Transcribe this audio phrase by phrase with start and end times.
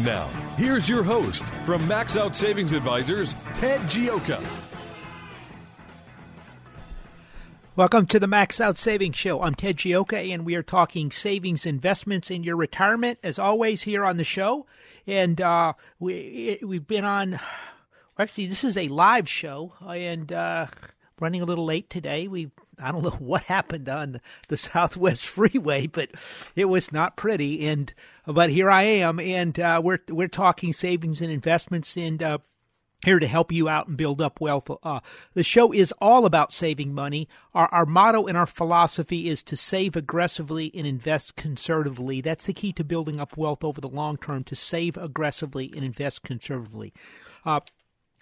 [0.00, 4.42] Now, here's your host from Max Out Savings Advisors, Ted Gioka.
[7.76, 9.42] Welcome to the Max Out Savings Show.
[9.42, 14.06] I'm Ted Gioka, and we are talking savings investments in your retirement, as always, here
[14.06, 14.64] on the show.
[15.06, 17.38] And uh, we we've been on.
[18.18, 20.68] Actually, this is a live show, and uh,
[21.20, 22.28] running a little late today.
[22.28, 22.50] We
[22.82, 26.10] I don't know what happened on the Southwest Freeway, but
[26.56, 27.66] it was not pretty.
[27.66, 27.92] And
[28.26, 32.38] but here I am, and uh, we're we're talking savings and investments, and uh,
[33.04, 34.70] here to help you out and build up wealth.
[34.82, 35.00] Uh,
[35.34, 37.28] the show is all about saving money.
[37.54, 42.20] Our, our motto and our philosophy is to save aggressively and invest conservatively.
[42.20, 45.84] That's the key to building up wealth over the long term, to save aggressively and
[45.84, 46.92] invest conservatively.
[47.44, 47.60] Uh,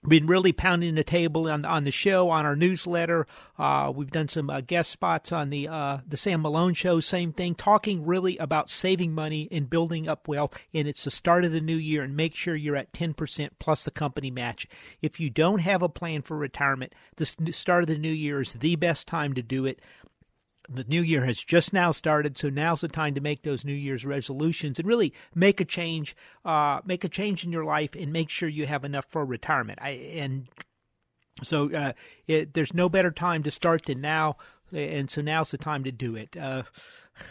[0.07, 3.27] been really pounding the table on on the show, on our newsletter.
[3.59, 7.01] Uh, we've done some uh, guest spots on the uh, the Sam Malone show.
[7.01, 10.59] Same thing, talking really about saving money and building up wealth.
[10.73, 13.59] And it's the start of the new year, and make sure you're at ten percent
[13.59, 14.67] plus the company match.
[15.03, 18.55] If you don't have a plan for retirement, the start of the new year is
[18.55, 19.81] the best time to do it
[20.73, 23.75] the new year has just now started, so now's the time to make those New
[23.75, 26.15] Year's resolutions and really make a change,
[26.45, 29.81] uh, make a change in your life, and make sure you have enough for retirement.
[29.83, 30.47] I, and
[31.43, 31.93] so uh,
[32.29, 34.37] it, there's no better time to start than now,
[34.73, 36.37] and so now's the time to do it.
[36.37, 36.63] Uh,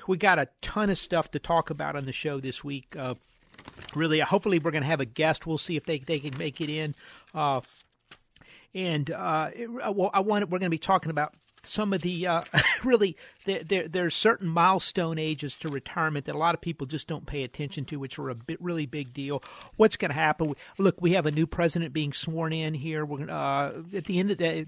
[0.07, 2.95] we got a ton of stuff to talk about on the show this week.
[2.97, 3.15] Uh,
[3.95, 5.47] really, hopefully, we're going to have a guest.
[5.47, 6.93] We'll see if they they can make it in.
[7.33, 7.61] Uh,
[8.75, 9.49] and uh,
[9.91, 12.41] well, I want we're going to be talking about some of the uh,
[12.83, 17.07] really there, there there's certain milestone ages to retirement that a lot of people just
[17.07, 19.43] don't pay attention to, which are a bit really big deal.
[19.75, 20.55] What's going to happen?
[20.77, 23.05] Look, we have a new president being sworn in here.
[23.05, 24.67] We're uh, at the end of the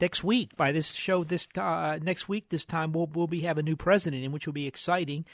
[0.00, 3.58] next week by this show this uh, next week this time we'll we'll be have
[3.58, 5.24] a new president in which will be exciting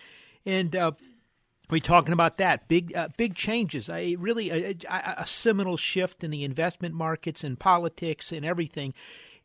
[0.46, 0.92] and uh,
[1.70, 6.22] we're talking about that big uh, big changes a really a, a, a, seminal shift
[6.22, 8.94] in the investment markets and politics and everything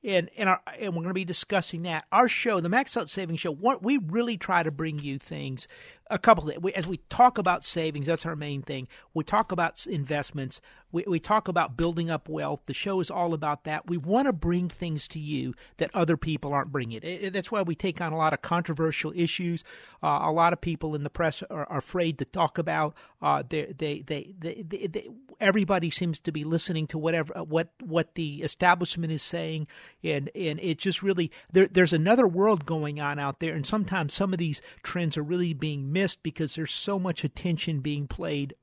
[0.04, 2.06] and and, our, and we're going to be discussing that.
[2.12, 5.68] Our show, the Max Out Savings Show, what, we really try to bring you things.
[6.10, 8.88] A couple of as we talk about savings, that's our main thing.
[9.14, 10.62] We talk about investments.
[10.92, 12.62] We, we talk about building up wealth.
[12.66, 13.88] The show is all about that.
[13.88, 17.00] We want to bring things to you that other people aren't bringing.
[17.04, 19.64] It, it, that's why we take on a lot of controversial issues.
[20.02, 22.96] Uh, a lot of people in the press are, are afraid to talk about.
[23.22, 28.16] Uh, they, they, they, they, they, everybody seems to be listening to whatever what what
[28.16, 29.68] the establishment is saying,
[30.04, 34.14] and and it just really there, there's another world going on out there, and sometimes
[34.14, 38.54] some of these trends are really being missed because there's so much attention being played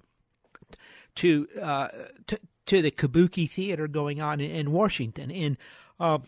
[1.16, 1.88] to uh,
[2.27, 5.31] to, to the Kabuki theater going on in, in Washington.
[5.31, 5.56] And
[5.99, 6.19] uh,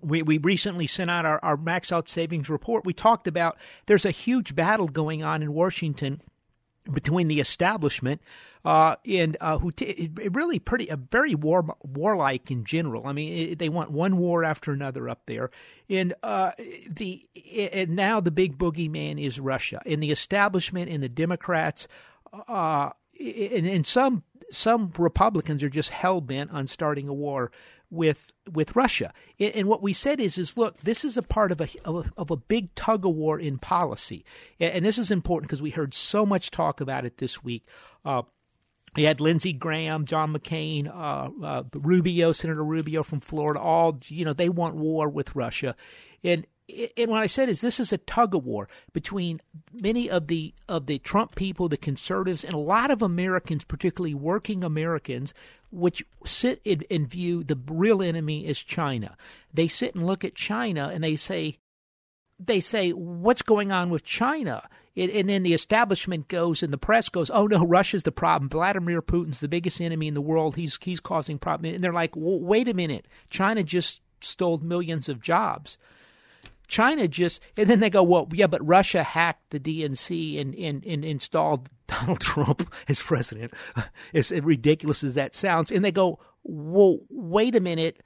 [0.00, 2.84] we, we recently sent out our, our max out savings report.
[2.84, 6.20] We talked about there's a huge battle going on in Washington
[6.92, 8.20] between the establishment
[8.64, 13.06] uh, and uh, who t- really pretty a very war warlike in general.
[13.06, 15.50] I mean, it, they want one war after another up there,
[15.88, 16.52] and uh,
[16.88, 17.24] the
[17.74, 21.88] and now the big boogeyman is Russia, and the establishment and the Democrats.
[22.48, 27.50] Uh, and, and some some Republicans are just hell bent on starting a war
[27.90, 29.12] with with Russia.
[29.38, 32.12] And what we said is is look, this is a part of a of a,
[32.16, 34.24] of a big tug of war in policy,
[34.58, 37.66] and this is important because we heard so much talk about it this week.
[38.04, 38.22] Uh,
[38.94, 43.60] we had Lindsey Graham, John McCain, uh, uh, Rubio, Senator Rubio from Florida.
[43.60, 45.76] All you know, they want war with Russia,
[46.24, 46.46] and
[46.96, 49.40] and what I said is this is a tug of war between
[49.72, 54.14] many of the of the Trump people, the conservatives, and a lot of Americans, particularly
[54.14, 55.32] working Americans,
[55.70, 56.60] which sit
[56.90, 59.16] and view the real enemy as China.
[59.52, 61.58] They sit and look at China and they say,
[62.38, 64.68] they say, what's going on with China?
[64.96, 68.48] It, and then the establishment goes and the press goes, "Oh no, Russia's the problem.
[68.48, 70.56] Vladimir Putin's the biggest enemy in the world.
[70.56, 75.20] He's he's causing problems." And they're like, "Wait a minute, China just stole millions of
[75.20, 75.76] jobs."
[76.68, 80.84] China just, and then they go, well, yeah, but Russia hacked the DNC and, and,
[80.84, 83.52] and installed Donald Trump as president.
[84.14, 85.70] As ridiculous as that sounds.
[85.70, 88.02] And they go, well, wait a minute,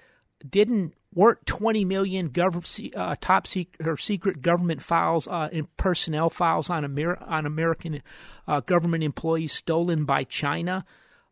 [0.48, 6.70] didn't weren't 20 million uh, top secret or secret government files uh, and personnel files
[6.70, 8.02] on Amer- on American
[8.46, 10.84] uh, government employees stolen by China?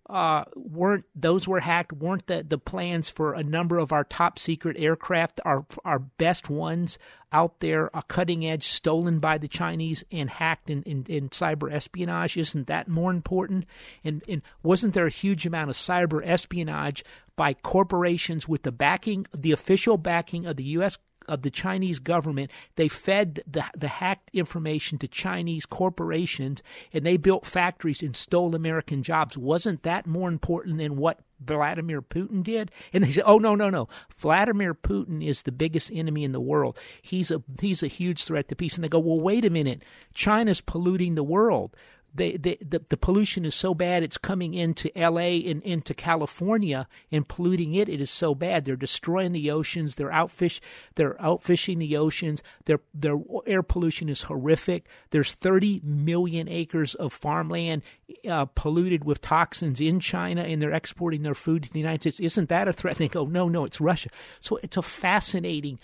[0.08, 1.92] Uh, weren't those were hacked?
[1.92, 6.48] Weren't the, the plans for a number of our top secret aircraft, our our best
[6.48, 6.98] ones
[7.30, 11.70] out there, a cutting edge, stolen by the Chinese and hacked in, in, in cyber
[11.70, 12.38] espionage?
[12.38, 13.66] Isn't that more important?
[14.02, 17.04] And and wasn't there a huge amount of cyber espionage
[17.36, 22.50] by corporations with the backing, the official backing of the U.S of the Chinese government.
[22.76, 28.54] They fed the, the hacked information to Chinese corporations and they built factories and stole
[28.54, 29.36] American jobs.
[29.36, 32.70] Wasn't that more important than what Vladimir Putin did?
[32.92, 33.88] And they said, "Oh no, no, no!
[34.16, 36.78] Vladimir Putin is the biggest enemy in the world.
[37.00, 39.82] He's a he's a huge threat to peace." And they go, "Well, wait a minute!
[40.14, 41.76] China's polluting the world
[42.14, 46.88] the, the, the, the, pollution is so bad it's coming into LA and into California
[47.12, 47.88] and polluting it.
[47.88, 48.64] It is so bad.
[48.64, 49.94] They're destroying the oceans.
[49.94, 50.60] They're outfish.
[50.94, 52.42] They're outfishing the oceans.
[52.64, 54.86] Their their air pollution is horrific.
[55.10, 57.82] There's 30 million acres of farmland
[58.28, 62.20] uh, polluted with toxins in China, and they're exporting their food to the United States.
[62.20, 62.96] Isn't that a threat?
[62.96, 64.10] They go, no, no, it's Russia.
[64.40, 65.78] So it's a fascinating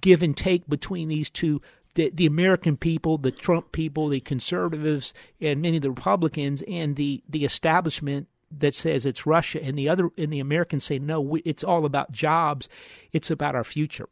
[0.00, 1.60] give and take between these two
[1.96, 6.94] the, the American people, the Trump people, the conservatives, and many of the Republicans, and
[6.94, 11.20] the, the establishment that says it's Russia, and the other and the Americans say no,
[11.20, 12.68] we, it's all about jobs,
[13.12, 14.08] it's about our future,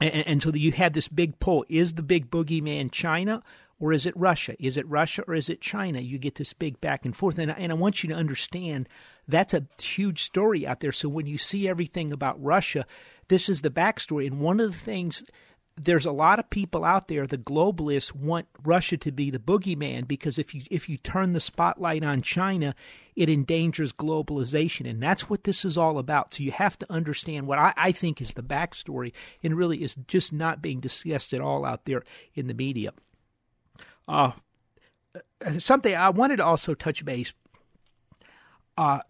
[0.00, 3.42] and, and so you had this big pull: is the big boogeyman China?
[3.80, 4.56] Or is it Russia?
[4.58, 6.00] Is it Russia or is it China?
[6.00, 7.38] You get this big back and forth.
[7.38, 8.88] And, and I want you to understand
[9.28, 10.90] that's a huge story out there.
[10.90, 12.86] So when you see everything about Russia,
[13.28, 14.26] this is the backstory.
[14.26, 15.22] And one of the things
[15.80, 20.06] there's a lot of people out there the globalists want Russia to be the boogeyman
[20.06, 22.74] because if you if you turn the spotlight on China
[23.18, 24.88] it endangers globalization.
[24.88, 26.34] And that's what this is all about.
[26.34, 29.96] So you have to understand what I, I think is the backstory and really is
[30.06, 32.04] just not being discussed at all out there
[32.34, 32.92] in the media.
[34.06, 34.32] Uh,
[35.58, 37.32] something I wanted to also touch base
[38.76, 39.00] uh,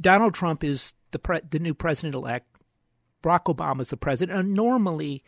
[0.00, 2.48] Donald Trump is the pre- the new president elect
[3.22, 4.38] Barack Obama is the president.
[4.38, 5.22] And normally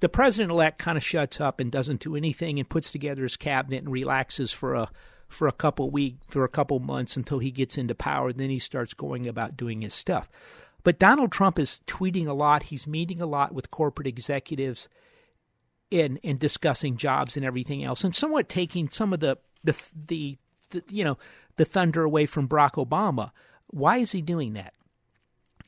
[0.00, 3.36] the president elect kind of shuts up and doesn't do anything and puts together his
[3.36, 4.90] cabinet and relaxes for a
[5.28, 8.32] for a couple week for a couple months until he gets into power.
[8.32, 10.28] Then he starts going about doing his stuff.
[10.84, 12.64] But Donald Trump is tweeting a lot.
[12.64, 14.88] He's meeting a lot with corporate executives
[15.92, 19.74] and and discussing jobs and everything else, and somewhat taking some of the the
[20.06, 20.38] the,
[20.70, 21.18] the you know
[21.56, 23.32] the thunder away from Barack Obama.
[23.68, 24.72] Why is he doing that?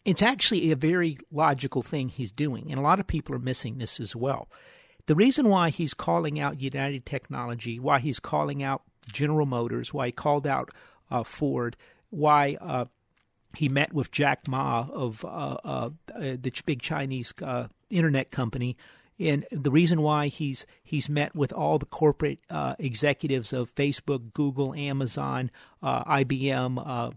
[0.05, 3.79] It's actually a very logical thing he's doing, and a lot of people are missing
[3.79, 4.49] this as well.
[5.07, 10.07] The reason why he's calling out United Technology, why he's calling out General Motors, why
[10.07, 10.71] he called out
[11.11, 11.77] uh, Ford,
[12.11, 12.87] why uh,
[13.57, 18.77] he met with Jack Ma of uh, uh the big Chinese uh, internet company,
[19.19, 24.33] and the reason why he's he's met with all the corporate uh, executives of Facebook,
[24.33, 25.51] Google, Amazon,
[25.83, 27.13] IBM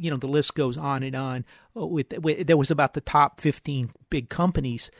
[0.00, 1.44] you know the list goes on and on.
[1.76, 4.90] Uh, with, with there was about the top fifteen big companies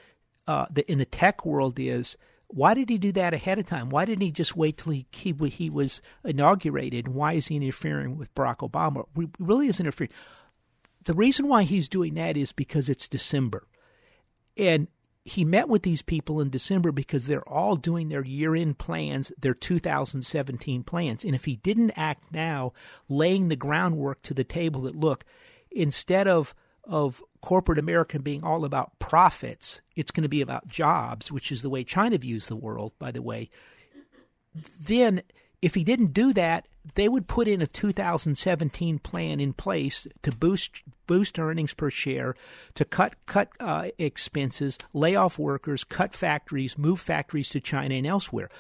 [0.46, 2.16] uh, that in the tech world is.
[2.48, 3.88] Why did he do that ahead of time?
[3.88, 7.08] Why didn't he just wait till he he, he was inaugurated?
[7.08, 9.06] Why is he interfering with Barack Obama?
[9.16, 10.10] He really is interfering.
[11.02, 13.66] The reason why he's doing that is because it's December,
[14.56, 14.86] and
[15.25, 19.33] he met with these people in December because they're all doing their year end plans,
[19.38, 21.25] their 2017 plans.
[21.25, 22.73] And if he didn't act now,
[23.09, 25.25] laying the groundwork to the table that, look,
[25.71, 26.54] instead of
[26.87, 31.62] of corporate America being all about profits, it's going to be about jobs, which is
[31.62, 33.49] the way China views the world, by the way.
[34.78, 35.23] Then,
[35.64, 40.30] if he didn't do that, they would put in a 2017 plan in place to
[40.30, 42.37] boost boost earnings per share,
[42.75, 48.06] to cut cut uh, expenses, lay off workers, cut factories, move factories to China and
[48.06, 48.50] elsewhere.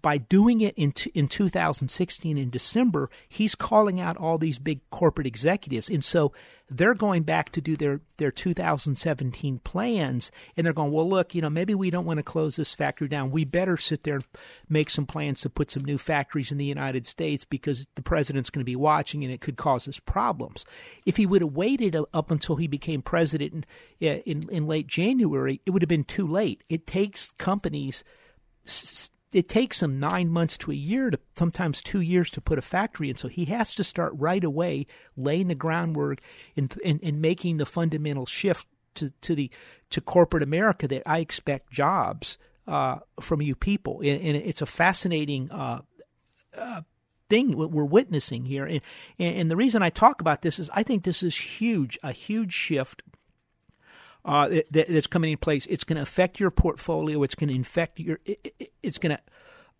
[0.00, 4.80] By doing it in, t- in 2016 in December, he's calling out all these big
[4.90, 5.88] corporate executives.
[5.88, 6.32] And so
[6.70, 10.30] they're going back to do their, their 2017 plans.
[10.56, 13.08] And they're going, well, look, you know, maybe we don't want to close this factory
[13.08, 13.30] down.
[13.30, 14.24] We better sit there and
[14.68, 18.50] make some plans to put some new factories in the United States because the president's
[18.50, 20.64] going to be watching and it could cause us problems.
[21.06, 23.66] If he would have waited up until he became president
[24.00, 26.62] in, eh, in, in late January, it would have been too late.
[26.68, 28.04] It takes companies
[29.32, 32.62] it takes him nine months to a year to sometimes two years to put a
[32.62, 33.16] factory in.
[33.16, 36.20] So he has to start right away laying the groundwork
[36.56, 39.50] and in, making the fundamental shift to, to the
[39.90, 44.00] to corporate America that I expect jobs uh, from you people.
[44.00, 45.82] And, and, it's a fascinating uh,
[46.56, 46.82] uh,
[47.28, 48.66] thing we're witnessing here.
[48.66, 48.80] And,
[49.18, 52.52] and the reason I talk about this is I think this is huge, a huge
[52.52, 53.02] shift
[54.28, 55.64] uh, that, that's coming in place.
[55.66, 57.22] It's going to affect your portfolio.
[57.22, 58.20] It's going to infect your.
[58.26, 59.22] It, it, it's going to.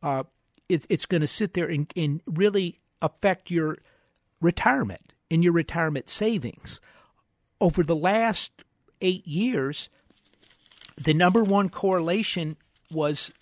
[0.03, 0.23] Uh,
[0.71, 3.77] it, it's going to sit there and, and really affect your
[4.41, 6.81] retirement and your retirement savings.
[7.61, 8.53] Over the last
[9.03, 9.91] eight years,
[10.97, 12.57] the number one correlation
[12.91, 13.33] was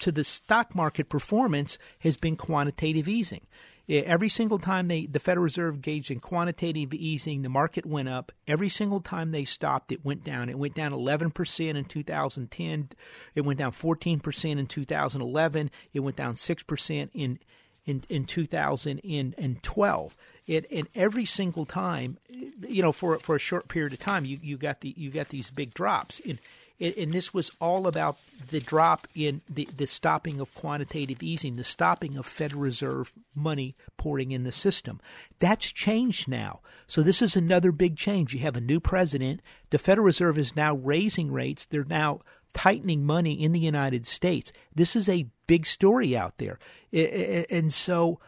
[0.00, 3.46] to the stock market performance has been quantitative easing.
[3.90, 8.30] Every single time they, the Federal Reserve engaged in quantitative easing, the market went up.
[8.46, 10.48] Every single time they stopped, it went down.
[10.48, 12.88] It went down 11% in 2010.
[13.34, 15.70] It went down 14% in 2011.
[15.92, 17.38] It went down 6% in
[17.86, 20.16] in, in 2012.
[20.46, 24.38] It, and every single time, you know, for for a short period of time, you,
[24.42, 26.20] you got the you got these big drops.
[26.28, 26.38] And
[26.80, 28.16] and this was all about
[28.48, 33.76] the drop in the, the stopping of quantitative easing, the stopping of Federal Reserve money
[33.98, 35.00] pouring in the system.
[35.38, 36.60] That's changed now.
[36.86, 38.32] So this is another big change.
[38.32, 39.42] You have a new president.
[39.68, 41.66] The Federal Reserve is now raising rates.
[41.66, 42.20] They're now
[42.54, 44.52] tightening money in the United States.
[44.74, 46.58] This is a big story out there.
[46.92, 48.20] And so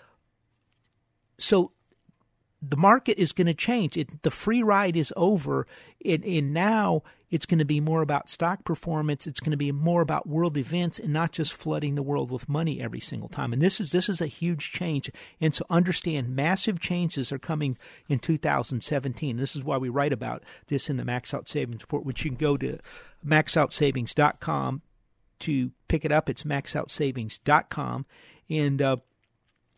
[1.39, 1.73] so
[2.63, 3.97] the market is going to change.
[3.97, 5.67] It, the free ride is over,
[6.05, 9.27] and, and now it's going to be more about stock performance.
[9.27, 12.49] It's going to be more about world events, and not just flooding the world with
[12.49, 13.53] money every single time.
[13.53, 15.11] And this is this is a huge change.
[15.41, 17.77] And so understand, massive changes are coming
[18.09, 19.37] in 2017.
[19.37, 22.31] This is why we write about this in the Max Out Savings Report, which you
[22.31, 22.79] can go to
[23.27, 24.83] maxoutsavings.com
[25.41, 26.29] to pick it up.
[26.31, 28.07] It's maxoutsavings.com
[28.49, 28.81] and.
[28.81, 28.97] Uh,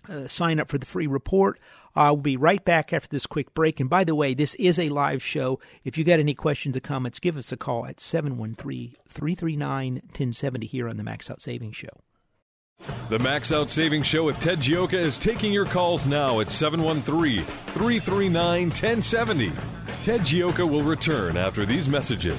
[0.08, 1.58] uh, sign up for the free report.
[1.96, 3.80] I will be right back after this quick break.
[3.80, 5.60] And by the way, this is a live show.
[5.84, 10.66] If you got any questions or comments, give us a call at 713 339 1070
[10.66, 12.02] here on the Max Out Savings Show.
[13.08, 17.44] The Max Out Savings Show with Ted Gioka is taking your calls now at 713
[17.44, 19.52] 339 1070.
[20.02, 22.38] Ted Gioka will return after these messages.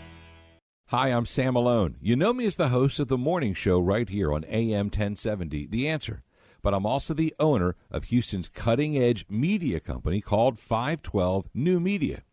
[0.91, 1.95] Hi, I'm Sam Malone.
[2.01, 5.67] You know me as the host of the morning show right here on AM 1070,
[5.67, 6.21] The Answer.
[6.61, 12.23] But I'm also the owner of Houston's cutting edge media company called 512 New Media.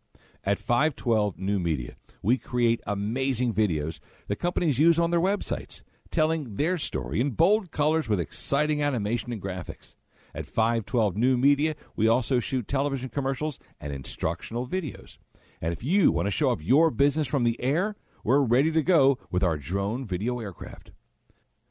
[0.43, 6.57] At 512 New Media, we create amazing videos that companies use on their websites, telling
[6.57, 9.95] their story in bold colors with exciting animation and graphics.
[10.35, 15.17] At 512 New Media, we also shoot television commercials and instructional videos.
[15.61, 18.83] And if you want to show off your business from the air, we're ready to
[18.83, 20.91] go with our drone video aircraft.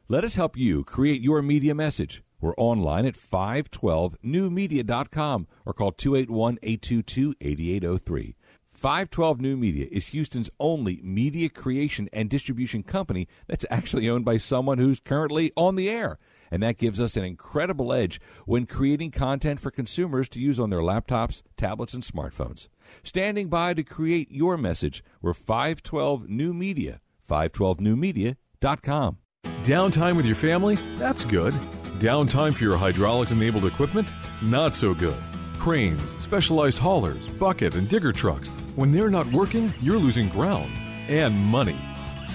[0.09, 2.23] Let us help you create your media message.
[2.41, 8.37] We're online at 512newmedia.com or call 281 822 8803.
[8.79, 14.37] 512 New Media is Houston's only media creation and distribution company that's actually owned by
[14.37, 16.17] someone who's currently on the air.
[16.49, 20.71] And that gives us an incredible edge when creating content for consumers to use on
[20.71, 22.69] their laptops, tablets, and smartphones.
[23.03, 29.19] Standing by to create your message, we're 512 New Media, 512newmedia.com.
[29.63, 30.77] Downtime with your family?
[30.97, 31.55] That's good.
[32.01, 34.11] Downtime for your hydraulics enabled equipment?
[34.43, 35.17] Not so good.
[35.59, 38.49] Cranes, specialized haulers, bucket, and digger trucks.
[38.77, 40.71] When they're not working, you're losing ground
[41.09, 41.77] and money.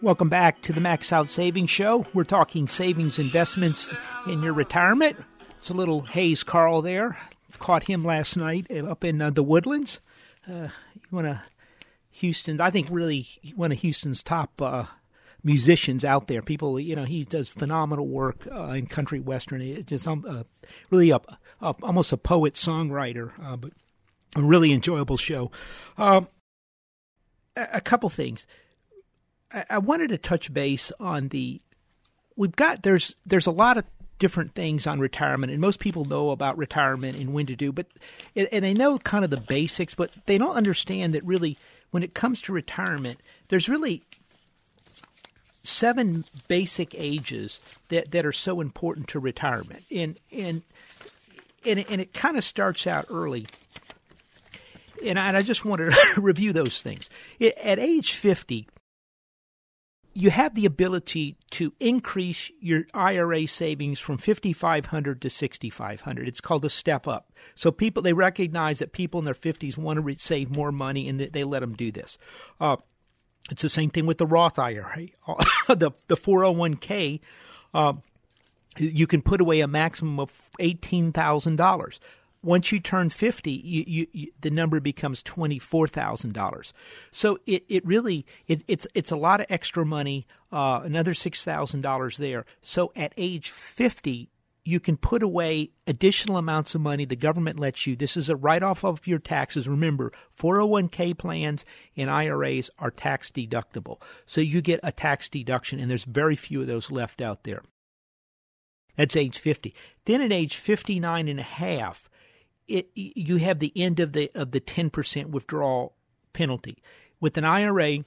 [0.00, 2.06] Welcome back to the Max Out Savings Show.
[2.14, 3.92] We're talking savings investments
[4.28, 5.16] in your retirement.
[5.56, 7.18] It's a little Hayes Carll there.
[7.58, 10.00] caught him last night up in uh, the Woodlands.
[10.48, 10.68] Uh,
[11.10, 11.38] one of
[12.10, 13.26] Houston's, I think, really
[13.56, 14.84] one of Houston's top uh,
[15.42, 16.42] musicians out there.
[16.42, 19.60] People, you know, he does phenomenal work uh, in country western.
[19.60, 20.44] It's just um, uh,
[20.90, 21.20] really a,
[21.60, 23.72] a, almost a poet songwriter, uh, but
[24.36, 25.50] a really enjoyable show.
[25.96, 26.28] Um,
[27.56, 28.46] a, a, couple things.
[29.52, 31.60] I, wanted to touch base on the.
[32.36, 33.84] We've got there's there's a lot of
[34.18, 37.86] different things on retirement, and most people know about retirement and when to do, but
[38.36, 41.56] and they know kind of the basics, but they don't understand that really
[41.90, 44.02] when it comes to retirement, there's really
[45.62, 49.84] seven basic ages that, that are so important to retirement.
[49.90, 50.62] And and
[51.66, 53.46] and, and it kind of starts out early.
[55.04, 57.10] And I, and I just want to review those things.
[57.40, 58.66] At age 50,
[60.20, 66.64] you have the ability to increase your IRA savings from 5500 to 6500 it's called
[66.64, 70.50] a step up so people they recognize that people in their 50s want to save
[70.50, 72.18] more money and they let them do this
[72.60, 72.76] uh,
[73.50, 75.08] it's the same thing with the Roth IRA,
[75.68, 77.20] the the 401k.
[77.72, 77.94] Uh,
[78.76, 82.00] you can put away a maximum of eighteen thousand dollars.
[82.42, 86.72] Once you turn fifty, you, you, you, the number becomes twenty four thousand dollars.
[87.10, 90.26] So it, it really it, it's it's a lot of extra money.
[90.52, 92.44] Uh, another six thousand dollars there.
[92.60, 94.30] So at age fifty,
[94.68, 97.96] you can put away additional amounts of money the government lets you.
[97.96, 99.66] This is a write off of your taxes.
[99.66, 101.64] Remember, 401k plans
[101.96, 103.98] and IRAs are tax deductible.
[104.26, 107.62] So you get a tax deduction, and there's very few of those left out there.
[108.94, 109.74] That's age 50.
[110.04, 112.07] Then at age 59 and a half,
[112.68, 115.94] it, you have the end of the of the 10% withdrawal
[116.32, 116.82] penalty.
[117.20, 118.04] With an IRA,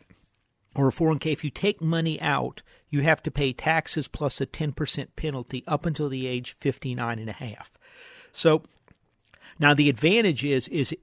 [0.76, 4.46] or a 401k, if you take money out, you have to pay taxes plus a
[4.46, 7.72] 10% penalty up until the age 59 and a half.
[8.32, 8.64] So
[9.60, 10.96] now the advantage is is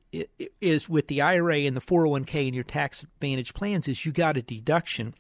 [0.61, 4.37] is with the IRA and the 401k and your tax advantage plans is you got
[4.37, 5.15] a deduction.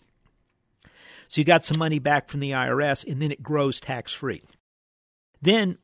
[1.29, 4.42] So you got some money back from the IRS and then it grows tax free.
[5.42, 5.79] Then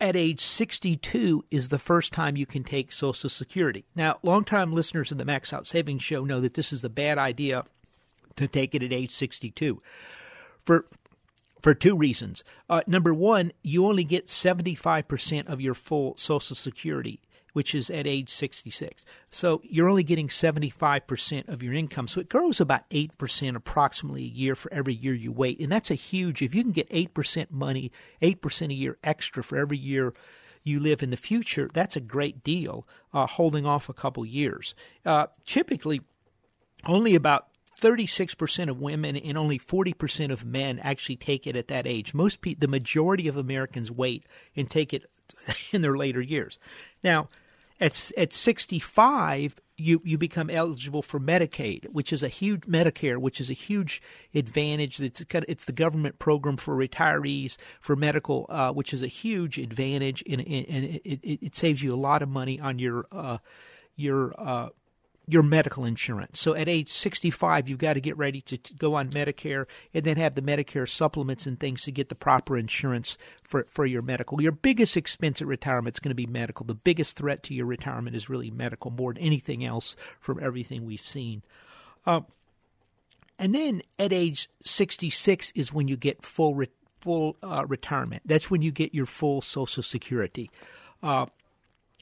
[0.00, 3.84] at age 62 is the first time you can take Social Security.
[3.94, 7.18] Now, longtime listeners of the Max Out Savings Show know that this is a bad
[7.18, 7.64] idea
[8.36, 9.80] to take it at age 62
[10.64, 10.86] for
[11.62, 12.44] for two reasons.
[12.68, 17.20] Uh, number one, you only get 75% of your full Social Security,
[17.54, 19.04] which is at age 66.
[19.30, 22.08] So you're only getting 75% of your income.
[22.08, 25.60] So it grows about 8% approximately a year for every year you wait.
[25.60, 27.90] And that's a huge, if you can get 8% money,
[28.20, 30.12] 8% a year extra for every year
[30.64, 34.74] you live in the future, that's a great deal, uh, holding off a couple years.
[35.06, 36.00] Uh, typically,
[36.86, 37.48] only about
[37.80, 42.14] 36% of women and only 40% of men actually take it at that age.
[42.14, 45.04] Most pe- the majority of Americans wait and take it
[45.70, 46.58] in their later years.
[47.04, 47.28] Now,
[47.80, 53.40] at at 65, you you become eligible for Medicaid, which is a huge Medicare, which
[53.40, 54.00] is a huge
[54.34, 55.00] advantage.
[55.00, 60.22] It's it's the government program for retirees for medical, uh, which is a huge advantage,
[60.28, 63.38] and, and it, it, it, saves you a lot of money on your uh,
[63.96, 64.68] your uh,
[65.26, 66.38] your medical insurance.
[66.38, 70.16] So at age 65, you've got to get ready to, go on Medicare and then
[70.16, 74.42] have the Medicare supplements and things to get the proper insurance for, for your medical.
[74.42, 76.66] Your biggest expense at retirement is going to be medical.
[76.66, 80.84] The biggest threat to your retirement is really medical more than anything else from everything
[80.84, 81.42] we've seen.
[82.04, 82.20] Uh,
[83.38, 86.68] and then at age 66 is when you get full re-
[87.00, 88.22] full uh, retirement.
[88.24, 90.50] That's when you get your full Social Security.
[91.02, 91.26] Uh,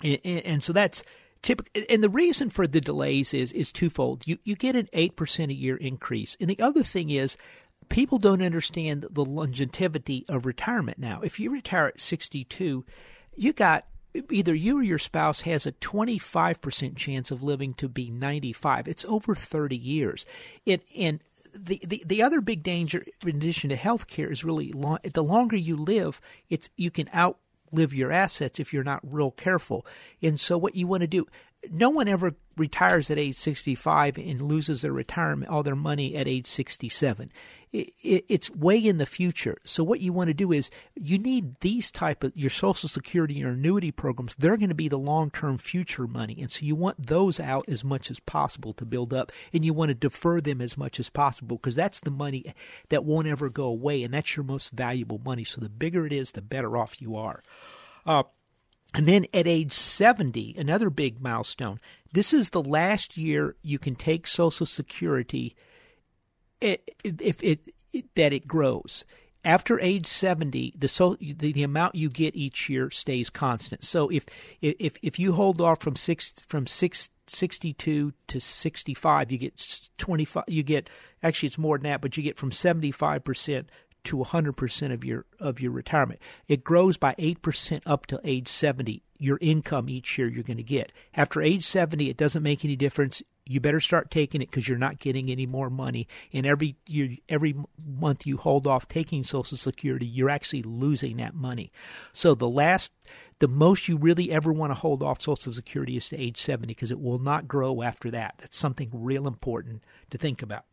[0.02, 1.02] and, and so that's
[1.42, 4.26] Typically, and the reason for the delays is is twofold.
[4.26, 7.36] You you get an eight percent a year increase, and the other thing is
[7.88, 10.98] people don't understand the longevity of retirement.
[10.98, 12.84] Now, if you retire at sixty two,
[13.34, 13.86] you got
[14.30, 18.86] either you or your spouse has a 25% chance of living to be 95.
[18.86, 20.26] It's over 30 years.
[20.66, 21.20] It and
[21.54, 25.24] the, the, the other big danger in addition to health care is really long, the
[25.24, 27.38] longer you live, it's you can out
[27.72, 29.86] outlive your assets if you're not real careful.
[30.20, 31.26] And so, what you want to do,
[31.70, 36.28] no one ever retires at age 65 and loses their retirement, all their money at
[36.28, 37.30] age 67.
[37.72, 39.56] It, it, it's way in the future.
[39.64, 43.34] So what you want to do is you need these type of your Social Security,
[43.34, 44.34] your annuity programs.
[44.34, 47.64] They're going to be the long term future money, and so you want those out
[47.68, 51.00] as much as possible to build up, and you want to defer them as much
[51.00, 52.52] as possible because that's the money
[52.90, 55.44] that won't ever go away, and that's your most valuable money.
[55.44, 57.42] So the bigger it is, the better off you are.
[58.04, 58.24] Uh,
[58.94, 61.80] and then at age 70, another big milestone.
[62.12, 65.54] This is the last year you can take Social Security
[66.60, 67.60] if it,
[67.92, 69.04] it, that it grows.
[69.44, 74.08] after age 70 the, so, the the amount you get each year stays constant so
[74.08, 74.24] if
[74.60, 80.44] if if you hold off from 6 from 6 62 to 65 you get 25
[80.48, 80.90] you get
[81.22, 83.64] actually it's more than that but you get from 75%
[84.04, 89.02] to 100% of your of your retirement it grows by 8% up to age 70
[89.18, 92.76] your income each year you're going to get after age 70 it doesn't make any
[92.76, 96.06] difference you better start taking it because you're not getting any more money.
[96.32, 101.34] And every year, every month you hold off taking Social Security, you're actually losing that
[101.34, 101.72] money.
[102.12, 102.92] So the last,
[103.40, 106.68] the most you really ever want to hold off Social Security is to age 70
[106.68, 108.36] because it will not grow after that.
[108.38, 110.64] That's something real important to think about.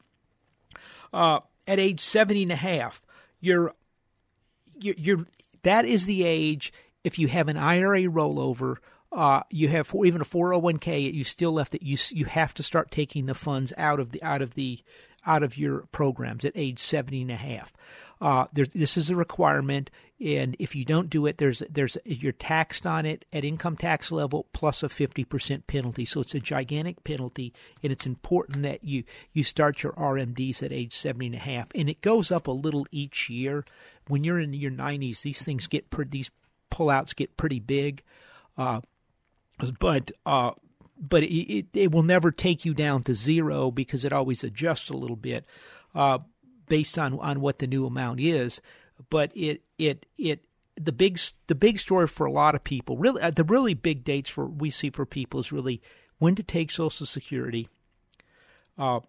[1.11, 3.01] Uh, at age 70 and a half,
[3.39, 3.73] you're,
[4.79, 5.25] you're, you're,
[5.63, 6.71] that is the age
[7.03, 8.77] if you have an IRA rollover
[9.11, 11.81] uh, you have for, even a 401k you still left it.
[11.81, 14.79] You you have to start taking the funds out of the out of the
[15.29, 17.71] out of your programs at age 70 and a half.
[18.19, 22.85] Uh, this is a requirement and if you don't do it there's there's you're taxed
[22.85, 26.03] on it at income tax level plus a 50% penalty.
[26.03, 30.73] So it's a gigantic penalty and it's important that you you start your RMDs at
[30.73, 31.67] age 70 and a half.
[31.75, 33.63] And it goes up a little each year.
[34.07, 36.31] When you're in your 90s these things get these
[36.71, 38.01] pullouts get pretty big.
[38.57, 38.81] Uh,
[39.79, 40.51] but uh,
[40.99, 44.97] but it, it, will never take you down to zero because it always adjusts a
[44.97, 45.45] little bit
[45.95, 46.19] uh,
[46.67, 48.61] based on on what the new amount is.
[49.09, 53.21] But it it it the big the big story for a lot of people really
[53.21, 55.81] uh, the really big dates for we see for people is really
[56.17, 57.69] when to take Social Security.
[58.77, 58.99] Uh,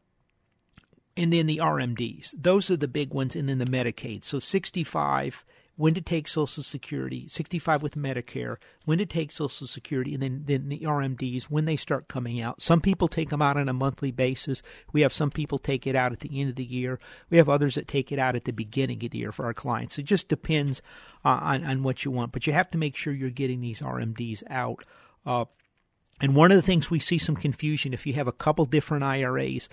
[1.16, 2.34] and then the RMDs.
[2.36, 4.24] Those are the big ones, and then the Medicaid.
[4.24, 5.44] So 65
[5.80, 10.42] when to take Social Security, 65 with Medicare, when to take Social Security, and then,
[10.44, 12.60] then the RMDs when they start coming out.
[12.60, 14.60] Some people take them out on a monthly basis.
[14.92, 17.00] We have some people take it out at the end of the year.
[17.30, 19.54] We have others that take it out at the beginning of the year for our
[19.54, 19.98] clients.
[19.98, 20.82] It just depends
[21.24, 23.80] uh, on, on what you want, but you have to make sure you're getting these
[23.80, 24.84] RMDs out.
[25.24, 25.46] Uh,
[26.20, 29.02] and one of the things we see some confusion if you have a couple different
[29.02, 29.70] IRAs,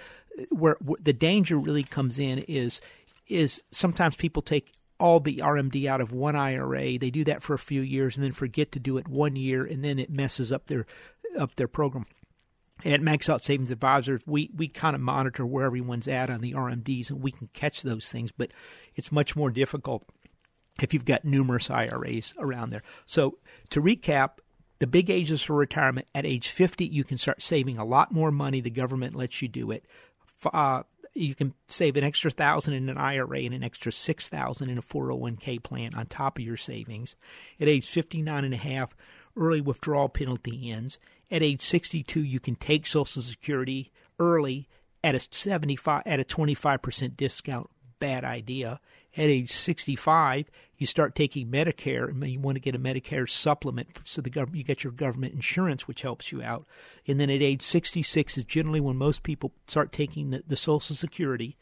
[0.51, 2.79] where, where the danger really comes in is
[3.27, 6.97] is sometimes people take all the RMD out of one IRA.
[6.97, 9.65] They do that for a few years and then forget to do it one year,
[9.65, 10.85] and then it messes up their
[11.37, 12.05] up their program.
[12.85, 16.53] At Max Out Savings Advisors, we, we kind of monitor where everyone's at on the
[16.53, 18.51] RMDs, and we can catch those things, but
[18.95, 20.03] it's much more difficult
[20.79, 22.83] if you've got numerous IRAs around there.
[23.07, 23.39] So
[23.71, 24.37] to recap,
[24.79, 28.31] the big ages for retirement at age 50, you can start saving a lot more
[28.31, 28.61] money.
[28.61, 29.85] The government lets you do it.
[30.45, 30.83] Uh,
[31.17, 34.77] you can save an extra thousand in an IRA and an extra six thousand in
[34.77, 37.15] a 401k plan on top of your savings.
[37.59, 38.95] At age 59 and a half,
[39.35, 40.99] early withdrawal penalty ends.
[41.29, 44.67] At age 62, you can take Social Security early
[45.03, 47.69] at a 75 at a 25% discount.
[47.99, 48.79] Bad idea.
[49.17, 53.99] At age 65, you start taking Medicare, and you want to get a Medicare supplement
[54.03, 56.67] so the government you get your government insurance, which helps you out.
[57.07, 60.95] And then at age 66 is generally when most people start taking the, the Social
[60.95, 61.57] Security.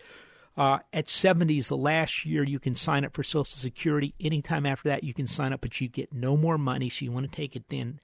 [0.58, 4.14] Uh, at 70 is the last year you can sign up for Social Security.
[4.20, 7.12] Anytime after that, you can sign up, but you get no more money, so you
[7.12, 8.02] want to take it then.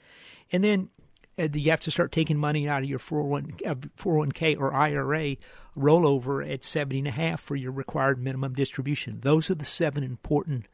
[0.49, 0.89] And then
[1.37, 3.57] you have to start taking money out of your 401,
[3.97, 5.37] 401k uh, or IRA
[5.77, 9.21] rollover at 70 and a half for your required minimum distribution.
[9.21, 10.67] Those are the seven important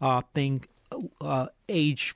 [0.00, 0.64] uh, thing
[1.20, 2.14] uh, age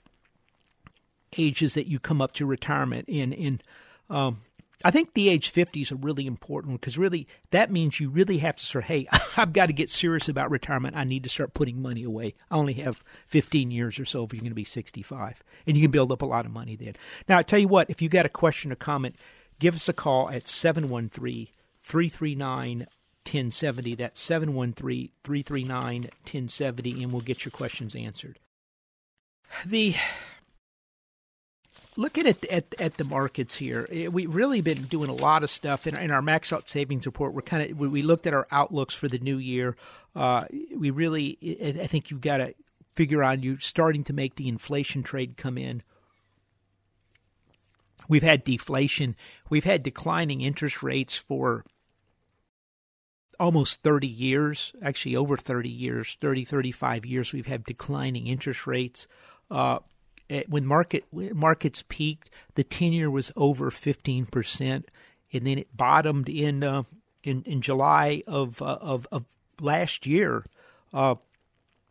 [1.37, 3.61] ages that you come up to retirement in in
[4.09, 4.41] um,
[4.85, 8.39] I think the age 50 is a really important because really that means you really
[8.39, 10.97] have to start, hey, I've got to get serious about retirement.
[10.97, 12.35] I need to start putting money away.
[12.51, 15.43] I only have 15 years or so if you're going to be 65.
[15.67, 16.95] And you can build up a lot of money then.
[17.29, 19.17] Now, I tell you what, if you got a question or comment,
[19.59, 21.49] give us a call at 713
[21.83, 22.87] 339
[23.25, 23.95] 1070.
[23.97, 28.39] That's 713 339 1070, and we'll get your questions answered.
[29.67, 29.97] The
[31.99, 35.51] looking at, at at the markets here, eh, we've really been doing a lot of
[35.51, 37.35] stuff in, in our max out savings report.
[37.35, 39.77] We're kind of we looked at our outlooks for the new year.
[40.15, 42.55] Uh, we really, I think you've got to
[42.95, 45.83] figure on you starting to make the inflation trade come in.
[48.09, 49.17] We've had deflation.
[49.51, 51.65] We've had declining interest rates for
[53.39, 59.07] almost 30 years, actually over 30 years, 30, 35 years, we've had declining interest rates.
[59.51, 59.79] Uh,
[60.49, 64.85] when market markets peaked, the 10 year was over 15%,
[65.33, 66.83] and then it bottomed in uh,
[67.29, 69.25] in, in July of, uh, of, of
[69.61, 70.45] last year
[70.93, 71.17] uh,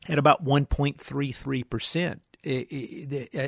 [0.10, 2.19] at about 1.33%.
[2.43, 3.47] the, uh,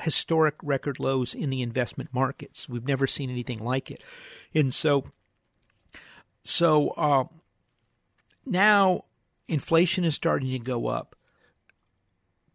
[0.00, 2.68] historic record lows in the investment markets.
[2.68, 4.02] We've never seen anything like it.
[4.54, 5.10] And so,
[6.44, 7.24] so uh,
[8.46, 9.04] now
[9.48, 11.16] inflation is starting to go up.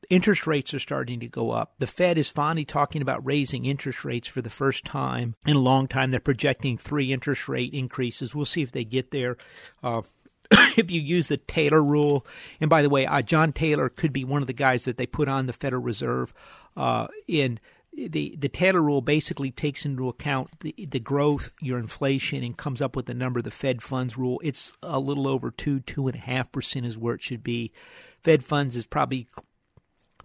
[0.10, 1.74] Interest rates are starting to go up.
[1.80, 5.60] The Fed is finally talking about raising interest rates for the first time in a
[5.60, 6.12] long time.
[6.12, 8.36] They're projecting three interest rate increases.
[8.36, 9.38] We'll see if they get there.
[9.84, 10.02] Uh,
[10.78, 12.26] if you use the Taylor rule,
[12.60, 15.08] and by the way, uh, John Taylor could be one of the guys that they
[15.08, 16.34] put on the Federal Reserve.
[16.78, 17.60] Uh, in
[17.94, 22.82] the the Taylor rule basically takes into account the the growth, your inflation, and comes
[22.82, 23.40] up with the number.
[23.40, 26.86] Of the Fed funds rule, it's a little over two two and a half percent
[26.86, 27.72] is where it should be.
[28.24, 29.28] Fed funds is probably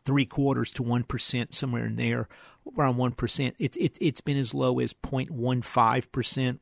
[0.04, 2.28] three quarters to one percent, somewhere in there,
[2.76, 3.56] around one percent.
[3.58, 6.60] It's it, it's been as low as 0.15 percent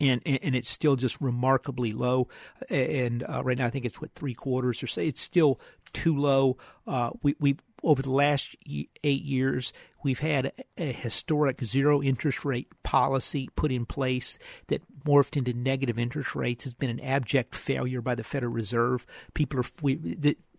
[0.00, 2.28] and, and it's still just remarkably low.
[2.68, 5.00] And uh, right now, I think it's what three quarters or so.
[5.00, 5.60] It's still
[5.92, 6.56] too low.
[6.86, 12.68] Uh, we we over the last eight years, we've had a historic zero interest rate
[12.82, 16.64] policy put in place that morphed into negative interest rates.
[16.64, 19.06] Has been an abject failure by the Federal Reserve.
[19.34, 19.96] People are we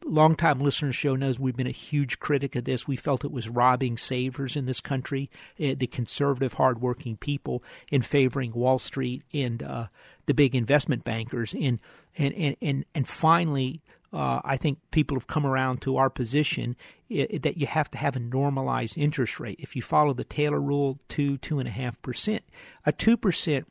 [0.06, 2.88] longtime listeners show knows we've been a huge critic of this.
[2.88, 8.02] We felt it was robbing savers in this country, uh, the conservative, hardworking people, in
[8.02, 9.88] favoring Wall Street and uh,
[10.26, 11.54] the big investment bankers.
[11.54, 11.80] And
[12.18, 13.82] and and and, and finally,
[14.12, 16.76] uh, I think people have come around to our position
[17.10, 19.60] it, that you have to have a normalized interest rate.
[19.60, 22.44] If you follow the Taylor rule, two two and a half percent,
[22.86, 23.68] a two percent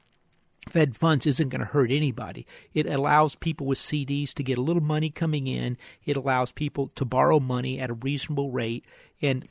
[0.69, 2.47] Fed funds isn't going to hurt anybody.
[2.75, 5.79] It allows people with CDs to get a little money coming in.
[6.05, 8.85] It allows people to borrow money at a reasonable rate,
[9.23, 9.47] and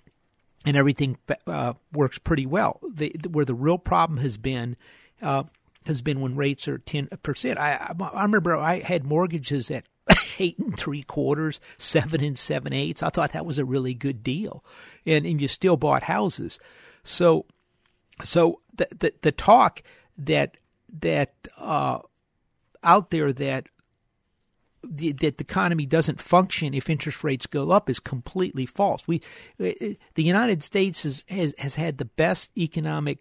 [0.66, 2.80] and everything uh, works pretty well.
[2.88, 4.76] The, where the real problem has been
[5.22, 5.44] uh,
[5.86, 7.58] has been when rates are ten percent.
[7.58, 9.86] I I remember I had mortgages at
[10.40, 13.02] eight and three quarters, seven and seven eighths.
[13.02, 14.64] I thought that was a really good deal,
[15.06, 16.60] and and you still bought houses.
[17.04, 17.46] So
[18.24, 19.82] so the the, the talk
[20.18, 20.58] that
[21.02, 22.00] that uh,
[22.84, 23.68] out there that
[24.84, 29.08] the, that the economy doesn't function if interest rates go up is completely false.
[29.08, 29.22] We,
[29.60, 29.72] uh,
[30.14, 33.20] the United States has has, has had the best economic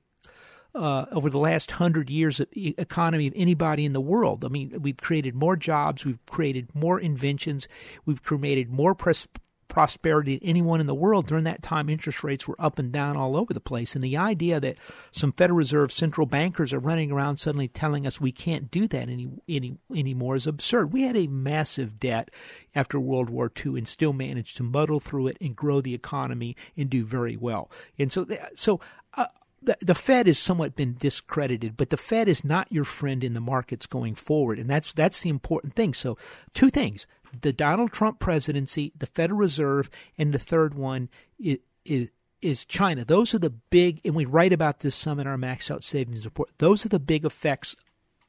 [0.77, 4.45] uh, over the last hundred years of economy of anybody in the world.
[4.45, 7.67] I mean, we've created more jobs, we've created more inventions,
[8.05, 9.29] we've created more pres-
[9.69, 11.27] prosperity to anyone in the world.
[11.27, 13.95] During that time, interest rates were up and down all over the place.
[13.95, 14.77] And the idea that
[15.11, 19.09] some Federal Reserve central bankers are running around suddenly telling us we can't do that
[19.09, 20.93] any, any anymore is absurd.
[20.93, 22.31] We had a massive debt
[22.75, 26.57] after World War II and still managed to muddle through it and grow the economy
[26.77, 27.71] and do very well.
[27.99, 28.81] And so, so.
[29.15, 29.27] Uh,
[29.63, 33.33] the, the Fed has somewhat been discredited, but the Fed is not your friend in
[33.33, 35.93] the markets going forward, and that's that's the important thing.
[35.93, 36.17] So,
[36.55, 37.07] two things:
[37.41, 43.05] the Donald Trump presidency, the Federal Reserve, and the third one is, is is China.
[43.05, 46.25] Those are the big, and we write about this some in our Max Out Savings
[46.25, 46.51] report.
[46.59, 47.77] Those are the big effects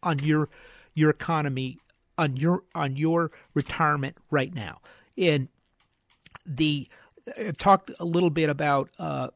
[0.01, 0.49] on your
[0.93, 1.79] your economy,
[2.17, 4.79] on your on your retirement right now.
[5.17, 5.49] And
[6.45, 6.87] the
[7.37, 9.29] I talked a little bit about uh,